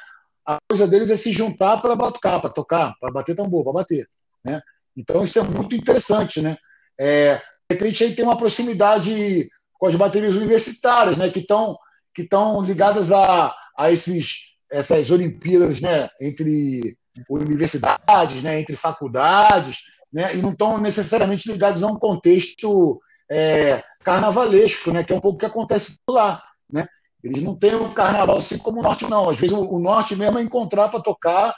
[0.46, 4.08] A coisa deles é se juntar para tocar, para tocar, para bater tambor, para bater,
[4.44, 4.62] né?
[4.96, 6.58] Então, isso é muito interessante, né?
[7.00, 7.36] É,
[7.70, 11.30] de repente, aí tem uma proximidade com as baterias universitárias, né?
[11.30, 11.78] Que estão
[12.14, 16.96] que estão ligadas a, a esses, essas Olimpíadas né, entre
[17.30, 19.80] universidades, né, entre faculdades,
[20.12, 25.22] né, e não estão necessariamente ligados a um contexto é, carnavalesco, né, que é um
[25.22, 26.44] pouco o que acontece lá.
[26.72, 26.88] Né?
[27.24, 29.30] Eles não têm o carnaval assim como o norte, não.
[29.30, 31.54] Às vezes o, o norte mesmo é encontrar para tocar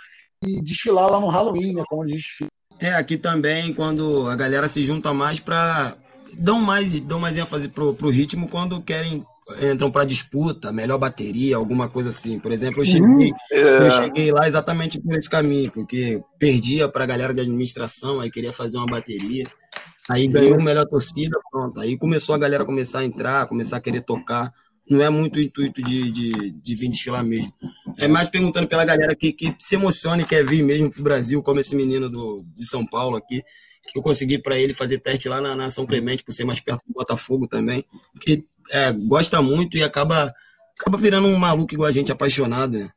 [0.46, 2.50] e desfilar lá no Halloween, né, como eles desfilam.
[2.80, 5.96] É, aqui também, quando a galera se junta mais para.
[6.38, 9.26] Dão mais, dão mais ênfase pro, pro ritmo quando querem
[9.62, 12.40] entram para disputa, melhor bateria, alguma coisa assim.
[12.40, 13.58] Por exemplo, eu cheguei, uhum.
[13.84, 18.32] eu cheguei lá exatamente por esse caminho, porque perdia para a galera de administração, aí
[18.32, 19.46] queria fazer uma bateria.
[20.10, 21.80] Aí ganhou melhor torcida, pronto.
[21.80, 24.54] Aí começou a galera começar a entrar, começar a querer tocar.
[24.88, 27.52] Não é muito o intuito de, de, de vir desfilar mesmo.
[27.98, 31.42] É mais perguntando pela galera que, que se emociona e quer vir mesmo pro Brasil,
[31.42, 33.42] como esse menino do, de São Paulo aqui,
[33.92, 36.60] que eu consegui para ele fazer teste lá na, na São Clemente, por ser mais
[36.60, 37.84] perto do Botafogo também.
[38.22, 40.32] Que é, gosta muito e acaba,
[40.80, 42.92] acaba virando um maluco igual a gente, apaixonado, né?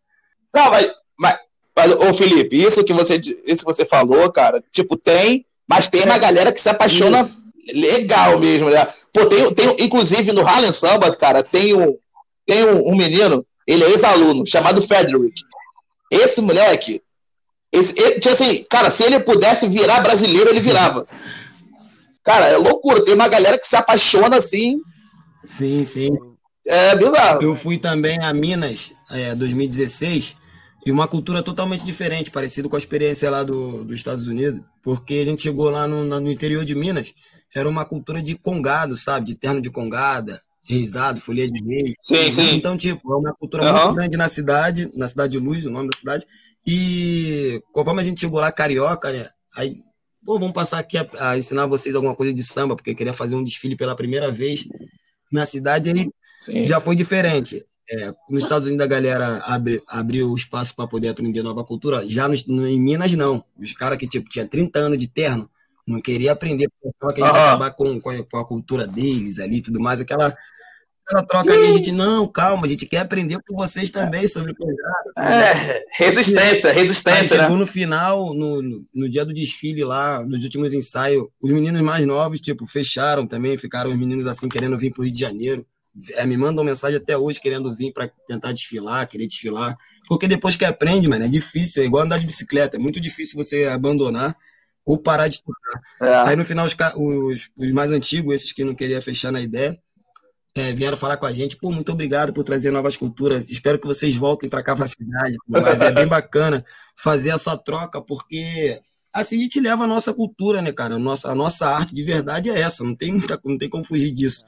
[0.55, 1.39] Não, mas, mas,
[1.75, 6.03] mas ô Felipe, isso que você, isso que você falou, cara, tipo, tem, mas tem
[6.03, 7.29] uma galera que se apaixona
[7.73, 8.87] legal mesmo, né?
[9.13, 11.97] Pô, tem, tem inclusive no Harlem Samba, cara, tem um,
[12.47, 15.43] tem um, um menino, ele é ex-aluno, chamado Frederick.
[16.11, 17.03] Esse moleque,
[17.71, 21.07] esse, ele, tipo assim, cara, se ele pudesse virar brasileiro, ele virava.
[22.25, 23.05] Cara, é loucura.
[23.05, 24.81] Tem uma galera que se apaixona assim
[25.49, 26.11] Sim, sim.
[26.67, 27.43] É bizarro.
[27.43, 30.37] Eu fui também a Minas, é, 2016,
[30.87, 35.15] e uma cultura totalmente diferente, parecido com a experiência lá do, dos Estados Unidos, porque
[35.15, 37.13] a gente chegou lá no, no interior de Minas,
[37.55, 39.27] era uma cultura de congado, sabe?
[39.27, 41.95] De terno de congada, risado, folha de meio.
[42.01, 42.55] Sim, sim.
[42.55, 43.83] Então, tipo, é uma cultura uhum.
[43.85, 46.27] muito grande na cidade, na cidade de Luz, o nome da cidade.
[46.67, 49.27] E conforme a gente chegou lá, carioca, né?
[49.57, 49.77] Aí
[50.25, 53.35] pô, vamos passar aqui a, a, ensinar vocês alguma coisa de samba, porque queria fazer
[53.35, 54.67] um desfile pela primeira vez
[55.33, 57.65] na cidade, aí já foi diferente.
[57.91, 62.07] É, nos Estados Unidos a galera abre, abriu espaço para poder aprender nova cultura.
[62.07, 63.43] Já no, no, em Minas, não.
[63.59, 65.49] Os caras que tipo, tinha 30 anos de terno,
[65.87, 68.87] não queria aprender, porque que a gente ia acabar com, com a, com, a, cultura
[68.87, 70.03] deles ali e tudo mais.
[70.03, 70.37] Aquela,
[71.07, 74.55] aquela troca ali, a gente, não, calma, a gente quer aprender com vocês também sobre
[74.55, 74.77] coisas.
[75.17, 77.21] É, resistência, resistência.
[77.21, 77.61] Aí chegou né?
[77.63, 82.39] no final, no, no dia do desfile lá, nos últimos ensaios, os meninos mais novos,
[82.39, 85.67] tipo, fecharam também, ficaram os meninos assim, querendo vir pro Rio de Janeiro
[86.27, 89.77] me mandam mensagem até hoje querendo vir para tentar desfilar, querer desfilar.
[90.07, 93.37] Porque depois que aprende, mano, é difícil, é igual andar de bicicleta, é muito difícil
[93.37, 94.37] você abandonar
[94.85, 95.83] ou parar de tocar.
[96.03, 96.31] É.
[96.31, 99.79] Aí no final, os, os, os, mais antigos, esses que não queriam fechar na ideia,
[100.55, 103.87] é, vieram falar com a gente, pô, muito obrigado por trazer novas culturas, espero que
[103.87, 106.65] vocês voltem para a capacidade, mas é bem bacana
[106.97, 108.81] fazer essa troca, porque
[109.13, 110.95] assim a gente leva a nossa cultura, né, cara?
[110.95, 113.85] A nossa, a nossa arte de verdade é essa, não tem, muita, não tem como
[113.85, 114.47] fugir disso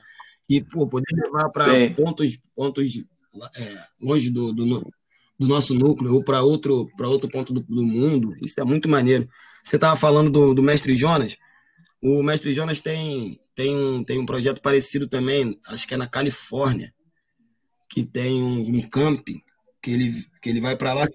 [0.51, 3.01] e pô, poder levar para pontos, pontos
[3.57, 8.34] é, longe do, do, do, nosso núcleo ou para outro, outro ponto do, do, mundo,
[8.44, 9.28] isso é muito maneiro.
[9.62, 11.36] Você estava falando do, do Mestre Jonas,
[12.03, 16.09] o Mestre Jonas tem, tem, um, tem um projeto parecido também, acho que é na
[16.09, 16.92] Califórnia,
[17.88, 19.40] que tem um, um camping
[19.80, 21.07] que ele, que ele vai para lá.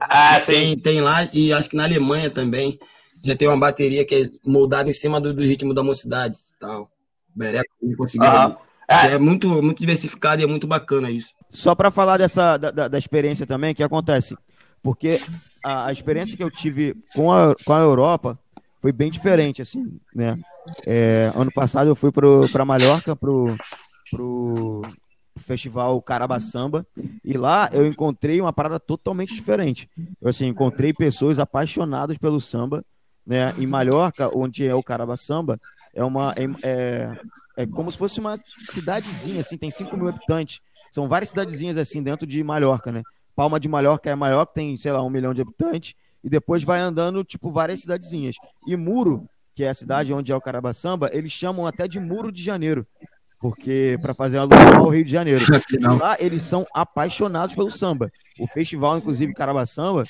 [0.00, 0.78] Ah, tem, sim.
[0.78, 2.78] tem lá, e acho que na Alemanha também
[3.24, 6.38] já tem uma bateria que é moldada em cima do, do ritmo da mocidade.
[6.60, 6.88] Tal.
[7.34, 8.28] Bereco conseguiu.
[8.28, 8.56] Ah.
[8.88, 9.14] É.
[9.14, 11.34] é muito, muito diversificado e é muito bacana isso.
[11.50, 14.36] Só para falar dessa da, da, experiência também, que acontece?
[14.82, 15.20] Porque
[15.64, 18.38] a, a, experiência que eu tive com a, com a Europa
[18.80, 20.38] foi bem diferente, assim, né?
[20.86, 23.56] É, ano passado eu fui para Mallorca, pro,
[24.10, 24.82] pro
[25.36, 26.86] festival Caraba Samba,
[27.24, 29.88] e lá eu encontrei uma parada totalmente diferente.
[30.20, 32.84] Eu, assim, encontrei pessoas apaixonadas pelo samba,
[33.26, 33.52] né?
[33.58, 35.60] Em Mallorca, onde é o Caraba Samba,
[35.94, 37.16] é uma é,
[37.56, 38.38] é como se fosse uma
[38.70, 40.60] cidadezinha, assim, tem 5 mil habitantes.
[40.92, 43.02] São várias cidadezinhas assim dentro de Mallorca, né?
[43.34, 46.62] Palma de Mallorca é maior, que tem, sei lá, um milhão de habitantes, e depois
[46.62, 48.36] vai andando, tipo, várias cidadezinhas.
[48.66, 52.32] E Muro, que é a cidade onde é o Carabaçamba, eles chamam até de Muro
[52.32, 52.86] de Janeiro,
[53.38, 55.44] porque para fazer alusão ao Rio de Janeiro.
[55.98, 58.10] Lá eles são apaixonados pelo samba.
[58.38, 60.04] O festival, inclusive, Carabaçamba,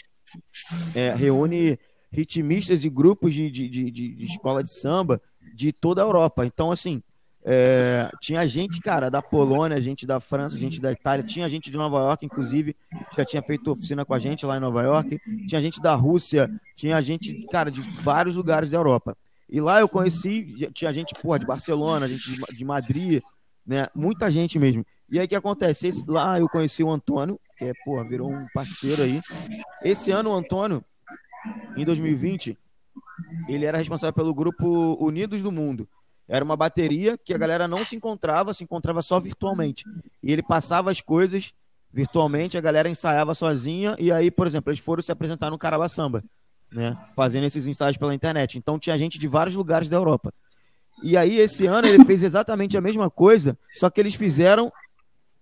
[0.94, 1.78] é, reúne
[2.10, 5.20] ritmistas e grupos de, de, de, de escola de samba
[5.54, 6.46] de toda a Europa.
[6.46, 7.02] Então, assim,
[7.48, 11.76] é, tinha gente, cara, da Polônia, gente da França, gente da Itália, tinha gente de
[11.76, 12.74] Nova York, inclusive,
[13.16, 16.50] já tinha feito oficina com a gente lá em Nova York, tinha gente da Rússia,
[16.74, 19.16] tinha gente, cara, de vários lugares da Europa.
[19.48, 23.22] E lá eu conheci, tinha gente, porra, de Barcelona, gente de, de Madrid,
[23.64, 23.86] né?
[23.94, 24.84] Muita gente mesmo.
[25.08, 25.86] E aí o que acontece?
[25.86, 29.22] Esse, lá eu conheci o Antônio, que é, porra, virou um parceiro aí.
[29.84, 30.84] Esse ano o Antônio,
[31.76, 32.58] em 2020,
[33.48, 35.88] ele era responsável pelo grupo Unidos do Mundo.
[36.28, 39.84] Era uma bateria que a galera não se encontrava, se encontrava só virtualmente.
[40.22, 41.52] E ele passava as coisas
[41.92, 45.88] virtualmente, a galera ensaiava sozinha, e aí, por exemplo, eles foram se apresentar no Caraba
[45.88, 46.22] Samba,
[46.70, 46.96] né?
[47.14, 48.58] Fazendo esses ensaios pela internet.
[48.58, 50.34] Então tinha gente de vários lugares da Europa.
[51.02, 54.72] E aí, esse ano, ele fez exatamente a mesma coisa, só que eles fizeram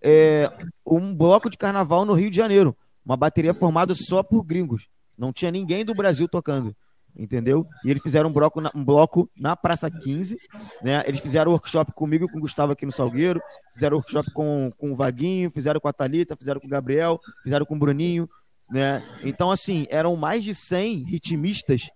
[0.02, 0.52] é,
[0.86, 2.76] um bloco de carnaval no Rio de Janeiro.
[3.04, 4.86] Uma bateria formada só por gringos.
[5.16, 6.74] Não tinha ninguém do Brasil tocando
[7.16, 7.66] entendeu?
[7.84, 10.36] E eles fizeram um bloco, na, um bloco na Praça 15,
[10.82, 11.02] né?
[11.06, 13.40] Eles fizeram workshop comigo e com o Gustavo aqui no Salgueiro,
[13.72, 17.64] fizeram workshop com, com o Vaguinho, fizeram com a Thalita, fizeram com o Gabriel, fizeram
[17.64, 18.28] com o Bruninho,
[18.70, 19.02] né?
[19.22, 21.90] Então, assim, eram mais de 100 ritmistas,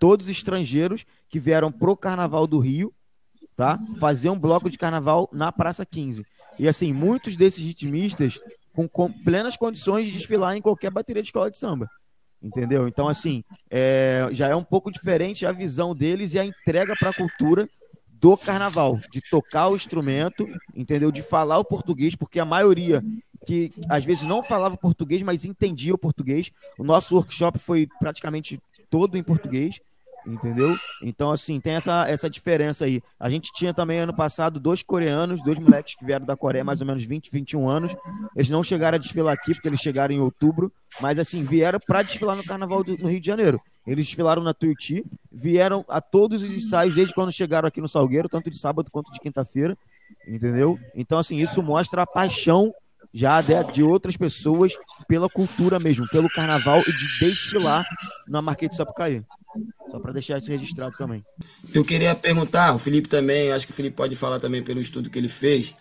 [0.00, 2.92] todos estrangeiros, que vieram pro Carnaval do Rio,
[3.56, 3.78] tá?
[3.98, 6.24] Fazer um bloco de carnaval na Praça 15.
[6.58, 8.38] E, assim, muitos desses ritmistas
[8.74, 11.88] com, com plenas condições de desfilar em qualquer bateria de escola de samba.
[12.46, 12.86] Entendeu?
[12.86, 17.10] Então, assim, é, já é um pouco diferente a visão deles e a entrega para
[17.10, 17.68] a cultura
[18.08, 21.10] do carnaval, de tocar o instrumento, entendeu?
[21.10, 23.02] De falar o português, porque a maioria
[23.44, 26.50] que às vezes não falava português, mas entendia o português.
[26.78, 29.80] O nosso workshop foi praticamente todo em português,
[30.26, 30.76] entendeu?
[31.02, 33.02] Então, assim, tem essa, essa diferença aí.
[33.18, 36.80] A gente tinha também ano passado dois coreanos, dois moleques que vieram da Coreia, mais
[36.80, 37.96] ou menos 20, 21 anos.
[38.34, 42.02] Eles não chegaram a desfilar aqui, porque eles chegaram em outubro, mas, assim, vieram para
[42.02, 43.60] desfilar no Carnaval do, no Rio de Janeiro.
[43.86, 48.28] Eles desfilaram na Tuiuti, vieram a todos os ensaios desde quando chegaram aqui no Salgueiro,
[48.28, 49.78] tanto de sábado quanto de quinta-feira,
[50.26, 50.78] entendeu?
[50.94, 52.74] Então, assim, isso mostra a paixão
[53.16, 54.74] já de, de, outras pessoas
[55.08, 57.82] pela cultura mesmo, pelo carnaval e de desfilar
[58.28, 59.24] na Marquês de Sapucaí.
[59.90, 61.24] Só para deixar isso registrado também.
[61.72, 65.08] Eu queria perguntar, o Felipe também, acho que o Felipe pode falar também pelo estudo
[65.08, 65.74] que ele fez,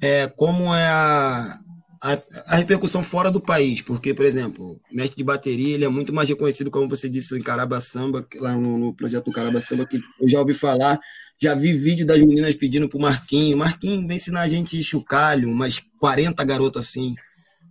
[0.00, 1.58] é, como é a,
[2.02, 6.10] a, a, repercussão fora do país, porque, por exemplo, mestre de bateria, ele é muito
[6.10, 9.84] mais reconhecido, como você disse, em Caraba Samba, lá no, no projeto do Caraba Samba,
[9.84, 10.98] que eu já ouvi falar,
[11.42, 15.80] já vi vídeo das meninas pedindo pro Marquinho, Marquinho vem ensinar a gente chocalho, umas
[15.98, 17.16] 40 garotas assim,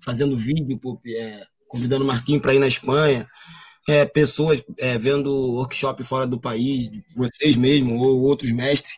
[0.03, 3.25] fazendo vídeo, é, convidando o Marquinho para ir na Espanha,
[3.87, 8.91] é, pessoas é, vendo workshop fora do país, vocês mesmo, ou outros mestres,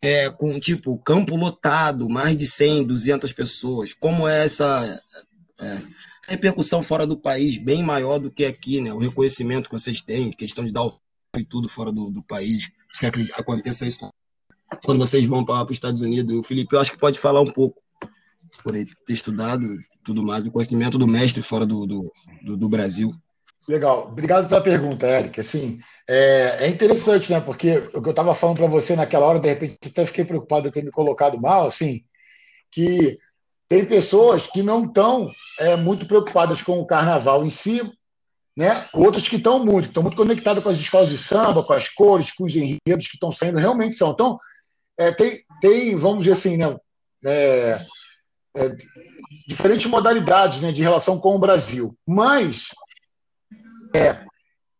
[0.00, 3.92] é, com tipo campo lotado, mais de 100, 200 pessoas.
[3.92, 5.02] Como é essa,
[5.60, 5.82] é, essa
[6.28, 8.92] repercussão fora do país, bem maior do que aqui, né?
[8.92, 10.94] O reconhecimento que vocês têm, questão de dar o
[11.36, 12.70] e tudo fora do, do país.
[12.98, 13.06] Que
[13.38, 14.10] aconteça isso
[14.84, 16.38] quando vocês vão para os Estados Unidos.
[16.38, 17.80] O Felipe, eu acho que pode falar um pouco,
[18.62, 22.68] por ele ter estudado tudo mais, o conhecimento do mestre fora do, do, do, do
[22.68, 23.12] Brasil.
[23.68, 25.40] Legal, obrigado pela pergunta, Eric.
[25.40, 27.40] Assim, é, é interessante, né?
[27.40, 30.68] Porque o que eu estava falando para você naquela hora, de repente, até fiquei preocupado
[30.68, 32.02] de ter me colocado mal, assim,
[32.70, 33.18] que
[33.68, 35.28] tem pessoas que não estão
[35.58, 37.82] é, muito preocupadas com o carnaval em si,
[38.56, 38.88] né?
[38.94, 42.30] Outros que estão muito, estão muito conectados com as escolas de samba, com as cores,
[42.30, 44.12] com os enredos que estão saindo, realmente são.
[44.12, 44.38] Então,
[44.98, 46.74] é, tem, tem, vamos dizer assim, né?
[47.26, 47.84] É,
[48.56, 48.76] é,
[49.46, 51.94] diferentes modalidades né, de relação com o Brasil.
[52.06, 52.68] Mas
[53.94, 54.24] é,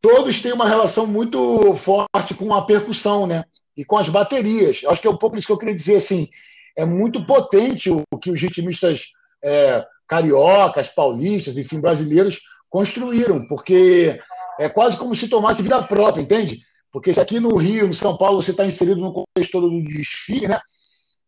[0.00, 3.44] todos têm uma relação muito forte com a percussão, né?
[3.76, 4.80] E com as baterias.
[4.86, 6.28] Acho que é um pouco isso que eu queria dizer, assim.
[6.74, 9.08] É muito potente o que os ritmistas
[9.44, 12.40] é, cariocas, paulistas, enfim, brasileiros
[12.76, 14.18] construíram, porque
[14.60, 16.60] é quase como se tomasse vida própria, entende?
[16.92, 19.82] Porque se aqui no Rio, no São Paulo, você está inserido no contexto todo do
[19.82, 20.60] desfile, né?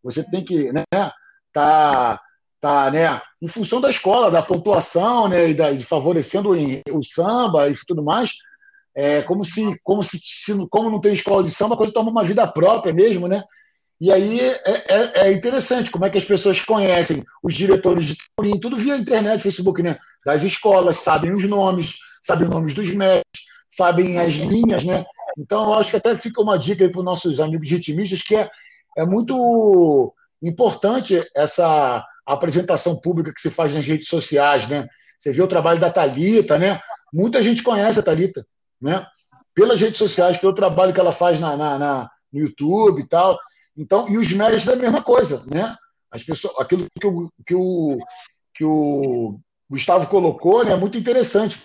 [0.05, 0.84] Você tem que, né?
[1.51, 2.20] Tá
[2.61, 6.51] tá, né, em função da escola, da pontuação, né, e, da, de favorecendo
[6.90, 8.32] o, samba e tudo mais,
[8.96, 10.18] é como se, como se,
[10.68, 13.44] como não tem escola de samba, a coisa toma uma vida própria mesmo, né?
[14.01, 18.16] E aí é, é, é, interessante como é que as pessoas conhecem os diretores de
[18.16, 19.99] tamborim, tudo via internet, Facebook, né?
[20.28, 25.06] Das escolas, sabem os nomes, sabem os nomes dos mestres, sabem as linhas, né?
[25.38, 28.36] Então, eu acho que até fica uma dica aí para os nossos amigos ritmistas, que
[28.36, 28.50] é,
[28.98, 34.86] é muito importante essa apresentação pública que se faz nas redes sociais, né?
[35.18, 36.78] Você vê o trabalho da Talita, né?
[37.10, 38.46] Muita gente conhece a Talita,
[38.78, 39.06] né?
[39.54, 43.38] Pelas redes sociais, pelo trabalho que ela faz na, na, na no YouTube e tal.
[43.74, 45.74] Então, e os mestres é a mesma coisa, né?
[46.10, 47.98] As pessoas, aquilo que o, que o,
[48.54, 50.72] que o Gustavo colocou, né?
[50.72, 51.60] É muito interessante.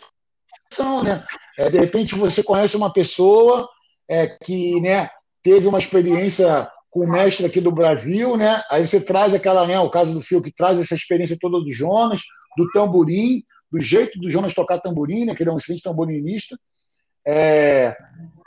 [1.04, 1.24] Né?
[1.58, 3.70] É, de repente você conhece uma pessoa
[4.10, 5.10] é, que, né?
[5.44, 8.62] Teve uma experiência com o mestre aqui do Brasil, né?
[8.70, 9.80] Aí você traz aquela, né?
[9.80, 12.22] O caso do Fio que traz essa experiência toda do Jonas,
[12.58, 15.36] do tamborim, do jeito do Jonas tocar tamborim, né?
[15.36, 16.58] Que ele é um excelente tamborinista.
[17.26, 17.96] É,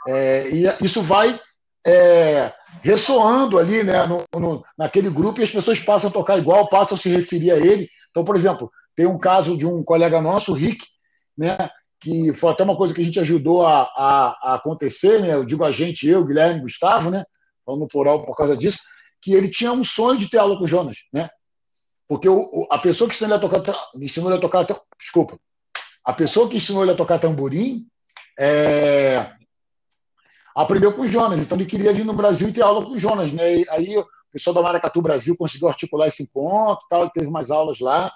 [0.07, 1.39] é, e isso vai
[1.85, 4.05] é, ressoando ali, né?
[4.05, 7.51] No, no, naquele grupo e as pessoas passam a tocar igual, passam a se referir
[7.51, 7.89] a ele.
[8.09, 10.85] Então, por exemplo, tem um caso de um colega nosso, o Rick,
[11.37, 11.55] né?
[12.01, 15.33] Que foi até uma coisa que a gente ajudou a, a, a acontecer, né?
[15.33, 17.23] Eu digo a gente, eu, Guilherme, Gustavo, né?
[17.67, 18.79] falando no plural por causa disso,
[19.21, 21.29] que ele tinha um sonho de ter aula com o Jonas, né?
[22.07, 24.65] Porque o, a pessoa que ensinou ele a tocar, ensinou ele a tocar,
[24.97, 25.37] desculpa,
[26.05, 27.85] a pessoa que ensinou ele a tocar tamborim
[28.39, 29.29] é,
[30.55, 32.99] aprendeu com o Jonas, então ele queria vir no Brasil e ter aula com o
[32.99, 33.57] Jonas, né?
[33.57, 37.79] E aí o pessoal da Maracatu Brasil conseguiu articular esse encontro, tal, teve mais aulas
[37.79, 38.13] lá.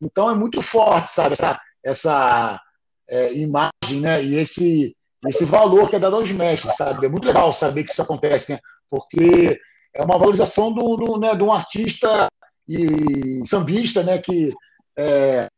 [0.00, 2.60] Então é muito forte, sabe, essa, essa
[3.08, 4.22] é, imagem, né?
[4.22, 7.06] E esse esse valor que é dado aos mestres, sabe?
[7.06, 8.58] É muito legal saber que isso acontece, né?
[8.94, 9.58] porque
[9.92, 12.28] é uma valorização do, do né, de um artista
[12.68, 14.50] e sambista né, que
[14.96, 15.48] é,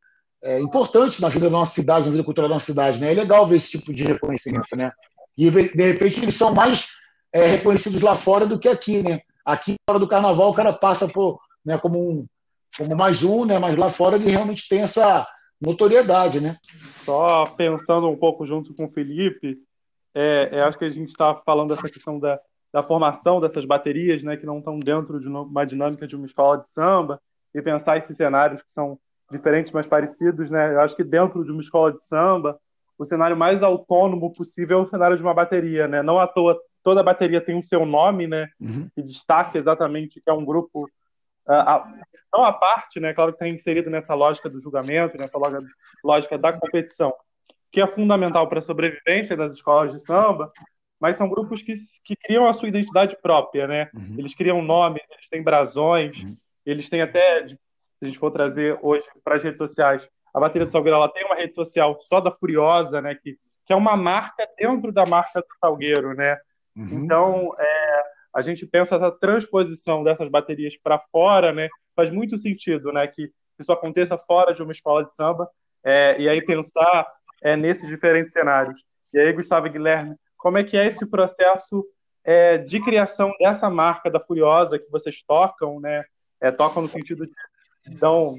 [0.42, 2.98] é, importante na vida da nossa cidade, na vida cultural da nossa cidade.
[2.98, 3.12] Né?
[3.12, 4.74] É legal ver esse tipo de reconhecimento.
[4.76, 4.90] Né?
[5.36, 6.86] E, de repente, eles são mais
[7.32, 9.02] é, reconhecidos lá fora do que aqui.
[9.02, 9.20] Né?
[9.44, 12.26] Aqui, fora do carnaval, o cara passa por, né, como, um,
[12.76, 13.58] como mais um, né?
[13.58, 15.26] mas lá fora ele realmente tem essa
[15.60, 16.40] notoriedade.
[16.40, 16.56] Né?
[17.04, 19.58] Só pensando um pouco junto com o Felipe,
[20.14, 22.38] é, é acho que a gente está falando dessa questão da,
[22.72, 26.58] da formação dessas baterias, né, que não estão dentro de uma dinâmica de uma escola
[26.58, 27.20] de samba,
[27.54, 28.98] e pensar esses cenários que são
[29.30, 30.74] diferentes, mas parecidos, né?
[30.74, 32.58] Eu acho que dentro de uma escola de samba,
[32.98, 36.02] o cenário mais autônomo possível é o cenário de uma bateria, né?
[36.02, 38.46] Não à toa toda bateria tem o seu nome, né?
[38.60, 38.88] Uhum.
[38.94, 40.88] Que destaca exatamente que é um grupo
[41.48, 43.14] uh, não a parte, né?
[43.14, 45.38] Claro que está inserido nessa lógica do julgamento, nessa
[46.04, 47.14] lógica da competição,
[47.72, 50.52] que é fundamental para a sobrevivência das escolas de samba,
[51.00, 51.74] mas são grupos que,
[52.04, 53.90] que criam a sua identidade própria, né?
[53.94, 54.16] Uhum.
[54.18, 56.36] Eles criam nomes, eles têm brasões, uhum.
[56.64, 57.56] eles têm até, se
[58.02, 61.24] a gente for trazer hoje para as redes sociais, a Bateria do Salgueiro ela tem
[61.24, 63.14] uma rede social só da Furiosa, né?
[63.14, 66.36] Que, que é uma marca dentro da marca do Salgueiro, né?
[66.76, 67.04] Uhum.
[67.04, 67.75] Então, é,
[68.36, 71.70] a gente pensa essa transposição dessas baterias para fora, né?
[71.94, 73.06] Faz muito sentido, né?
[73.06, 75.48] Que isso aconteça fora de uma escola de samba,
[75.82, 77.10] é, e aí pensar
[77.42, 78.78] é, nesses diferentes cenários.
[79.10, 81.82] E aí, Gustavo e Guilherme, como é que é esse processo
[82.22, 86.04] é, de criação dessa marca da Furiosa que vocês tocam, né?
[86.38, 87.32] É, tocam no sentido de
[87.88, 88.36] então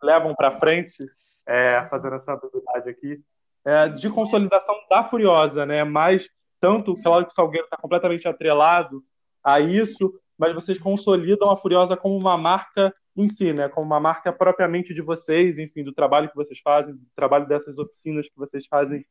[0.00, 1.04] levam para frente,
[1.44, 3.20] é, fazendo essa habilidade aqui,
[3.64, 5.82] é, de consolidação da Furiosa, né?
[5.82, 6.28] Mas
[6.60, 9.02] tanto, claro que o Salgueiro está completamente atrelado
[9.42, 13.68] a isso, mas vocês consolidam a Furiosa como uma marca em si, né?
[13.68, 17.76] Como uma marca propriamente de vocês, enfim, do trabalho que vocês fazem, do trabalho dessas
[17.78, 19.04] oficinas que vocês fazem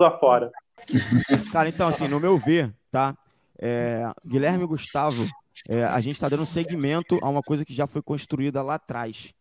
[0.00, 0.50] mundo afora.
[1.52, 3.14] Cara, então, assim, no meu ver, tá?
[3.58, 5.26] É, Guilherme e Gustavo,
[5.68, 9.34] é, a gente está dando segmento a uma coisa que já foi construída lá atrás,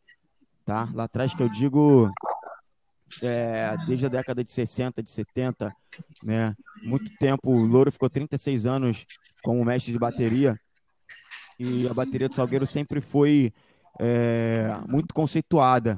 [0.65, 0.89] tá?
[0.93, 2.11] Lá atrás que eu digo
[3.21, 5.73] é, desde a década de 60, de 70,
[6.23, 6.55] né?
[6.83, 9.05] Muito tempo, o Louro ficou 36 anos
[9.43, 10.59] como mestre de bateria
[11.59, 13.53] e a bateria do Salgueiro sempre foi
[13.99, 15.95] é, muito conceituada,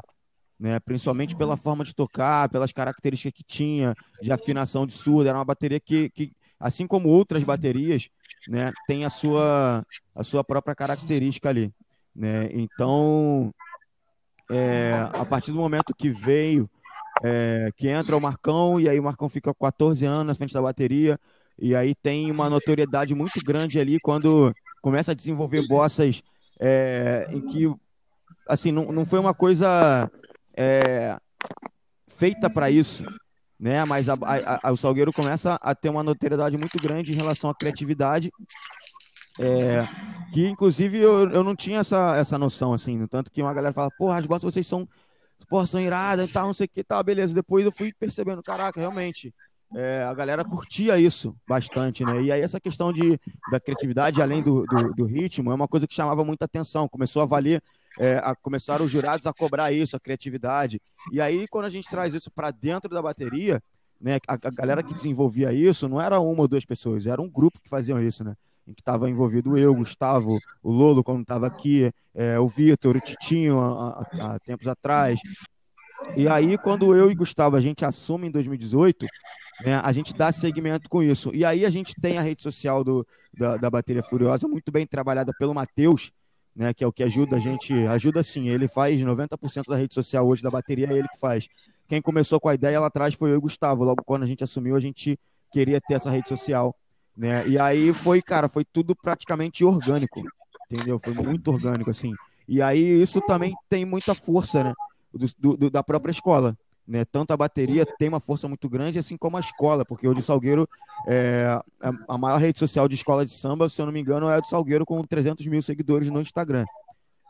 [0.59, 0.79] né?
[0.79, 5.29] principalmente pela forma de tocar, pelas características que tinha, de afinação de surda.
[5.29, 8.09] Era uma bateria que, que assim como outras baterias,
[8.47, 9.85] né, tem a sua,
[10.15, 11.73] a sua própria característica ali.
[12.15, 12.49] Né?
[12.51, 13.53] Então,
[14.49, 16.69] é, a partir do momento que veio,
[17.23, 20.61] é, que entra o Marcão, e aí o Marcão fica 14 anos na frente da
[20.61, 21.19] bateria,
[21.59, 26.21] e aí tem uma notoriedade muito grande ali quando começa a desenvolver bossas
[26.59, 27.71] é, em que
[28.47, 30.09] assim, não, não foi uma coisa
[30.55, 31.17] é,
[32.17, 33.03] feita para isso,
[33.59, 33.85] né?
[33.85, 37.49] Mas a, a, a, o Salgueiro começa a ter uma notoriedade muito grande em relação
[37.49, 38.31] à criatividade,
[39.39, 39.87] é,
[40.33, 43.73] que inclusive eu, eu não tinha essa, essa noção, assim, no tanto que uma galera
[43.73, 44.87] fala, porra, as botas vocês são,
[45.51, 47.33] porra, são iradas e tal, não sei o que, tá, beleza.
[47.33, 49.35] Depois eu fui percebendo, caraca, realmente,
[49.75, 52.21] é, a galera curtia isso bastante, né?
[52.21, 53.19] E aí essa questão de,
[53.51, 56.87] da criatividade, além do, do, do ritmo, é uma coisa que chamava muita atenção.
[56.87, 57.61] Começou a valer
[57.99, 60.81] é, a, começaram os jurados a cobrar isso, a criatividade.
[61.11, 63.61] E aí, quando a gente traz isso para dentro da bateria,
[63.99, 67.29] né, a, a, galera que desenvolvia isso não era uma ou duas pessoas, era um
[67.29, 68.37] grupo que faziam isso, né?
[68.67, 73.01] Em que estava envolvido eu, Gustavo, o Lolo, quando estava aqui, é, o Vitor, o
[73.01, 75.19] Titinho, há, tempos atrás.
[76.15, 79.05] E aí, quando eu e Gustavo a gente assume em 2018,
[79.63, 81.31] né, a gente dá segmento com isso.
[81.33, 84.85] E aí a gente tem a rede social do, da, da Bateria Furiosa, muito bem
[84.85, 86.11] trabalhada pelo Matheus,
[86.55, 89.93] né, que é o que ajuda a gente, ajuda sim, ele faz 90% da rede
[89.93, 91.47] social hoje da bateria, é ele que faz.
[91.87, 94.43] Quem começou com a ideia lá atrás foi eu e Gustavo, logo quando a gente
[94.43, 95.19] assumiu, a gente
[95.51, 96.75] queria ter essa rede social,
[97.15, 100.21] né, e aí foi, cara, foi tudo praticamente orgânico,
[100.69, 100.99] entendeu?
[101.03, 102.13] Foi muito orgânico, assim,
[102.47, 104.73] e aí isso também tem muita força, né,
[105.13, 106.57] do, do da própria escola,
[106.87, 107.05] né?
[107.05, 110.21] Tanto a bateria tem uma força muito grande, assim como a escola, porque o de
[110.21, 110.67] Salgueiro,
[111.07, 111.59] é,
[112.07, 114.39] a maior rede social de escola de samba, se eu não me engano, é a
[114.39, 116.65] do Salgueiro, com 300 mil seguidores no Instagram.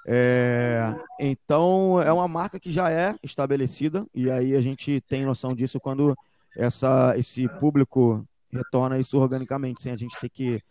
[0.07, 5.51] É, então, é uma marca que já é estabelecida, e aí a gente tem noção
[5.51, 6.15] disso quando
[6.57, 10.61] essa, esse público retorna isso organicamente, sem a gente ter que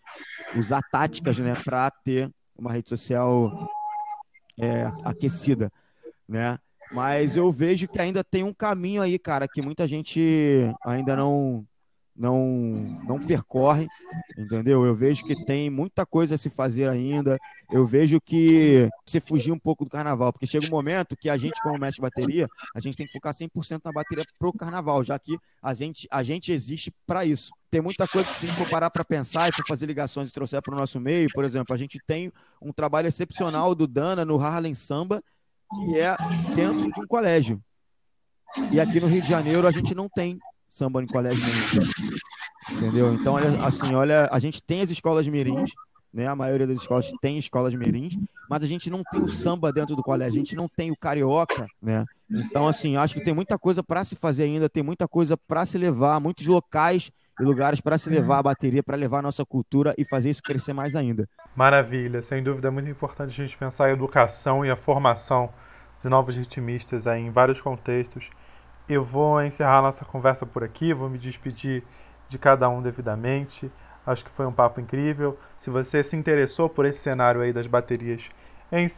[0.56, 3.70] usar táticas né, para ter uma rede social
[4.58, 5.72] é, aquecida.
[6.28, 6.58] Né?
[6.92, 11.66] Mas eu vejo que ainda tem um caminho aí, cara, que muita gente ainda não
[12.20, 12.44] não
[13.08, 13.88] não percorre,
[14.36, 14.84] entendeu?
[14.84, 17.38] Eu vejo que tem muita coisa a se fazer ainda.
[17.70, 21.38] Eu vejo que você fugir um pouco do carnaval, porque chega um momento que a
[21.38, 25.02] gente como mestre de bateria, a gente tem que focar 100% na bateria pro carnaval,
[25.02, 27.50] já que a gente a gente existe para isso.
[27.70, 30.32] Tem muita coisa que se a gente parar para pensar e for fazer ligações e
[30.32, 34.24] trouxer para o nosso meio, por exemplo, a gente tem um trabalho excepcional do Dana
[34.24, 35.22] no Harlem Samba,
[35.70, 36.16] que é
[36.54, 37.62] dentro de um colégio.
[38.72, 40.38] E aqui no Rio de Janeiro a gente não tem
[40.70, 41.90] samba em colégio nenhum.
[42.72, 43.12] Entendeu?
[43.14, 45.70] Então, assim, olha, a gente tem as escolas mirins,
[46.12, 46.26] né?
[46.26, 48.16] A maioria das escolas tem escolas mirins,
[48.48, 50.96] mas a gente não tem o samba dentro do colégio, a gente não tem o
[50.96, 52.04] carioca, né?
[52.30, 55.66] Então, assim, acho que tem muita coisa para se fazer ainda, tem muita coisa para
[55.66, 57.10] se levar, muitos locais
[57.40, 60.42] e lugares para se levar a bateria, para levar a nossa cultura e fazer isso
[60.42, 61.28] crescer mais ainda.
[61.56, 65.50] Maravilha, sem dúvida é muito importante a gente pensar a educação e a formação
[66.02, 68.30] de novos ritmistas aí em vários contextos.
[68.92, 71.84] Eu vou encerrar nossa conversa por aqui, vou me despedir
[72.26, 73.70] de cada um devidamente.
[74.04, 75.38] Acho que foi um papo incrível.
[75.60, 78.30] Se você se interessou por esse cenário aí das baterias
[78.72, 78.88] em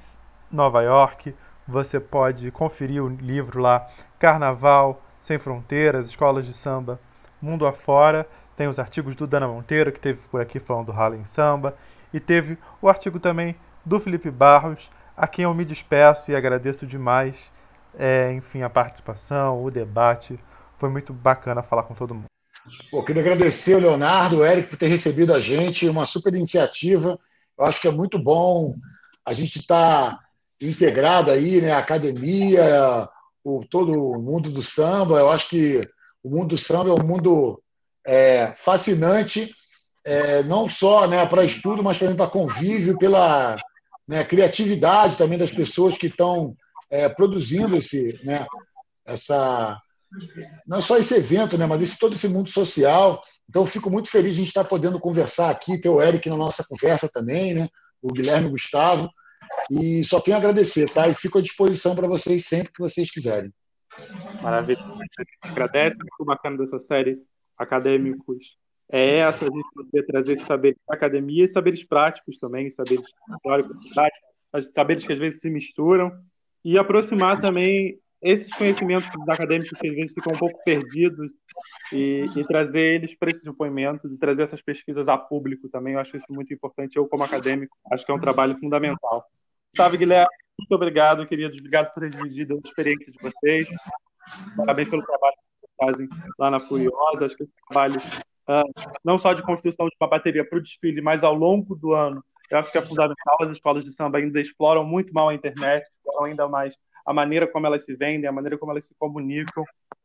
[0.51, 1.36] Nova York,
[1.68, 3.86] você pode conferir o livro lá
[4.18, 6.99] Carnaval Sem Fronteiras, Escolas de Samba
[7.38, 8.26] Mundo Afora.
[8.57, 11.76] Tem os artigos do Dana Monteiro, que teve por aqui falando do Harlem Samba.
[12.14, 16.86] E teve o artigo também do Felipe Barros, a quem eu me despeço e agradeço
[16.86, 17.51] demais,
[17.99, 20.38] é, enfim, a participação, o debate.
[20.78, 22.26] Foi muito bacana falar com todo mundo.
[22.90, 27.18] Pô, queria agradecer o Leonardo, o Eric, por ter recebido a gente, uma super iniciativa.
[27.59, 28.74] Eu acho que é muito bom
[29.24, 30.20] a gente estar tá
[30.61, 31.72] integrada aí, né?
[31.72, 33.09] A academia,
[33.45, 35.18] o, todo o mundo do samba.
[35.18, 35.88] Eu acho que
[36.22, 37.62] o mundo do samba é um mundo
[38.07, 39.55] é, fascinante,
[40.05, 43.57] é, não só né, para estudo, mas também para convívio, pela
[44.07, 46.57] né, criatividade também das pessoas que estão
[46.93, 48.47] é, produzindo esse, né,
[49.07, 49.80] essa,
[50.66, 53.22] não só esse evento, né, mas esse, todo esse mundo social.
[53.49, 56.36] Então, fico muito feliz de a gente estar podendo conversar aqui, ter o Eric na
[56.36, 57.68] nossa conversa também, né,
[58.03, 59.09] o Guilherme Gustavo.
[59.70, 61.09] E só tenho a agradecer, tá?
[61.09, 63.53] E fico à disposição para vocês sempre que vocês quiserem.
[64.43, 64.80] Maravilha.
[65.43, 67.18] Agradece, muito bacana dessa série
[67.59, 68.59] Acadêmicos.
[68.90, 73.05] É essa, a gente poder trazer esse saber da academia e saberes práticos também, saberes
[73.43, 76.12] teóricos, práticos, saberes que às vezes se misturam,
[76.64, 81.32] e aproximar também esses conhecimentos acadêmicos que às vezes ficam um pouco perdidos
[81.92, 85.94] e, e, trazer eles para esses depoimentos e trazer essas pesquisas a público também.
[85.94, 86.96] Eu acho isso muito importante.
[86.96, 89.24] Eu, como acadêmico, acho que é um trabalho fundamental.
[89.74, 90.28] Salve, Guilherme.
[90.56, 91.58] Muito obrigado, queridos.
[91.58, 93.66] Obrigado por ter dividido a experiência de vocês.
[94.56, 96.08] Parabéns pelo trabalho que vocês fazem
[96.38, 97.24] lá na Furiosa.
[97.24, 97.96] Acho que esse trabalho,
[98.48, 101.92] uh, não só de construção de uma bateria para o desfile, mas ao longo do
[101.92, 102.22] ano,
[102.53, 103.36] eu acho que é fundamental.
[103.40, 106.74] As escolas de samba ainda exploram muito mal a internet, exploram ainda mais
[107.05, 109.64] a maneira como elas se vendem, a maneira como elas se comunicam.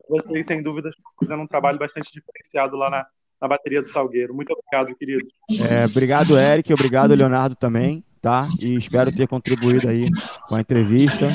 [0.10, 3.06] Vocês, sem dúvida, estão fazendo um trabalho bastante diferenciado lá na,
[3.42, 4.34] na bateria do Salgueiro.
[4.34, 5.28] Muito obrigado, querido.
[5.70, 6.74] É, obrigado, Eric.
[6.74, 8.48] Obrigado, Leonardo, também, tá?
[8.62, 10.06] E espero ter contribuído aí
[10.48, 11.28] com a entrevista.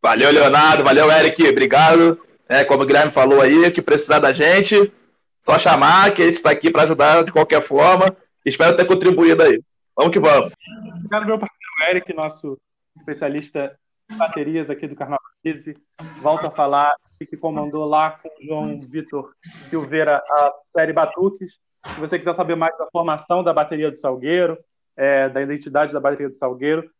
[0.00, 0.84] Valeu, Leonardo.
[0.84, 1.42] Valeu, Eric.
[1.48, 2.20] Obrigado.
[2.48, 4.92] É, como o Guilherme falou aí, que precisar da gente,
[5.40, 8.16] só chamar, que a gente está aqui para ajudar de qualquer forma.
[8.44, 9.60] Espero ter contribuído aí.
[9.96, 10.52] Vamos que vamos.
[10.96, 12.58] Obrigado, meu parceiro Eric, nosso
[12.96, 13.78] especialista
[14.16, 15.76] baterias aqui do Carnavalize,
[16.20, 19.32] volta a falar que comandou lá com o João Vitor
[19.68, 21.58] Silveira a série Batuques.
[21.94, 24.58] Se você quiser saber mais da formação da bateria do Salgueiro,
[24.96, 26.90] é, da identidade da bateria do Salgueiro,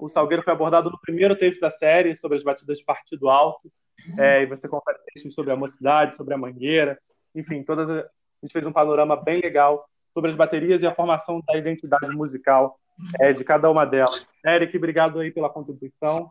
[0.00, 3.72] o Salgueiro foi abordado no primeiro texto da série, sobre as batidas de partido alto,
[4.18, 6.98] é, e você confere textos sobre a mocidade, sobre a mangueira,
[7.34, 8.08] enfim, todas a
[8.42, 12.78] gente fez um panorama bem legal sobre as baterias e a formação da identidade musical
[13.20, 14.26] é, de cada uma delas.
[14.44, 16.30] Eric, obrigado aí pela contribuição.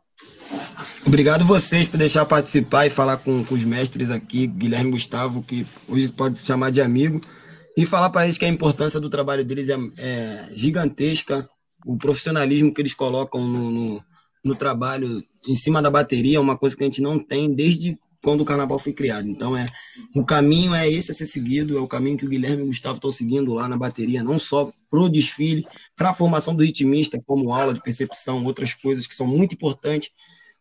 [1.05, 5.65] Obrigado vocês por deixar participar e falar com, com os mestres aqui, Guilherme Gustavo, que
[5.89, 7.19] hoje pode se chamar de amigo,
[7.75, 11.47] e falar para eles que a importância do trabalho deles é, é gigantesca,
[11.85, 14.03] o profissionalismo que eles colocam no, no,
[14.43, 17.97] no trabalho em cima da bateria é uma coisa que a gente não tem desde
[18.23, 19.27] quando o carnaval foi criado.
[19.27, 19.65] Então é
[20.15, 22.67] o caminho é esse a ser seguido, é o caminho que o Guilherme e o
[22.67, 25.65] Gustavo estão seguindo lá na bateria, não só pro desfile,
[25.95, 30.11] para a formação do ritmista, como aula de percepção, outras coisas que são muito importantes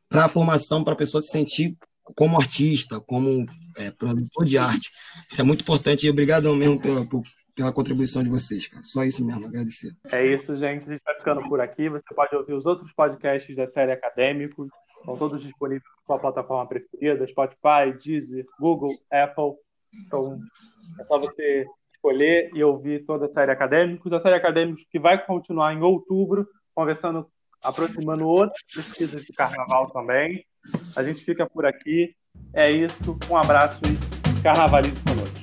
[0.08, 1.76] para a formação para a pessoa se sentir
[2.16, 3.46] como artista, como
[3.76, 4.90] é, produtor de arte.
[5.30, 7.06] Isso é muito importante e obrigado mesmo pela,
[7.54, 8.82] pela contribuição de vocês, cara.
[8.84, 9.92] Só isso mesmo, agradecer.
[10.10, 10.88] É isso, gente.
[10.88, 11.88] A gente vai ficando por aqui.
[11.88, 14.68] Você pode ouvir os outros podcasts da série Acadêmicos
[15.00, 19.54] Estão todos disponíveis na sua plataforma preferida, Spotify, Deezer, Google, Apple.
[20.06, 20.38] Então,
[20.98, 24.12] é só você escolher e ouvir toda a série Acadêmicos.
[24.12, 27.26] A série Acadêmicos que vai continuar em outubro, conversando,
[27.62, 30.44] aproximando outras pesquisas de carnaval também.
[30.94, 32.14] A gente fica por aqui.
[32.52, 33.18] É isso.
[33.30, 35.39] Um abraço e carnavalize conosco.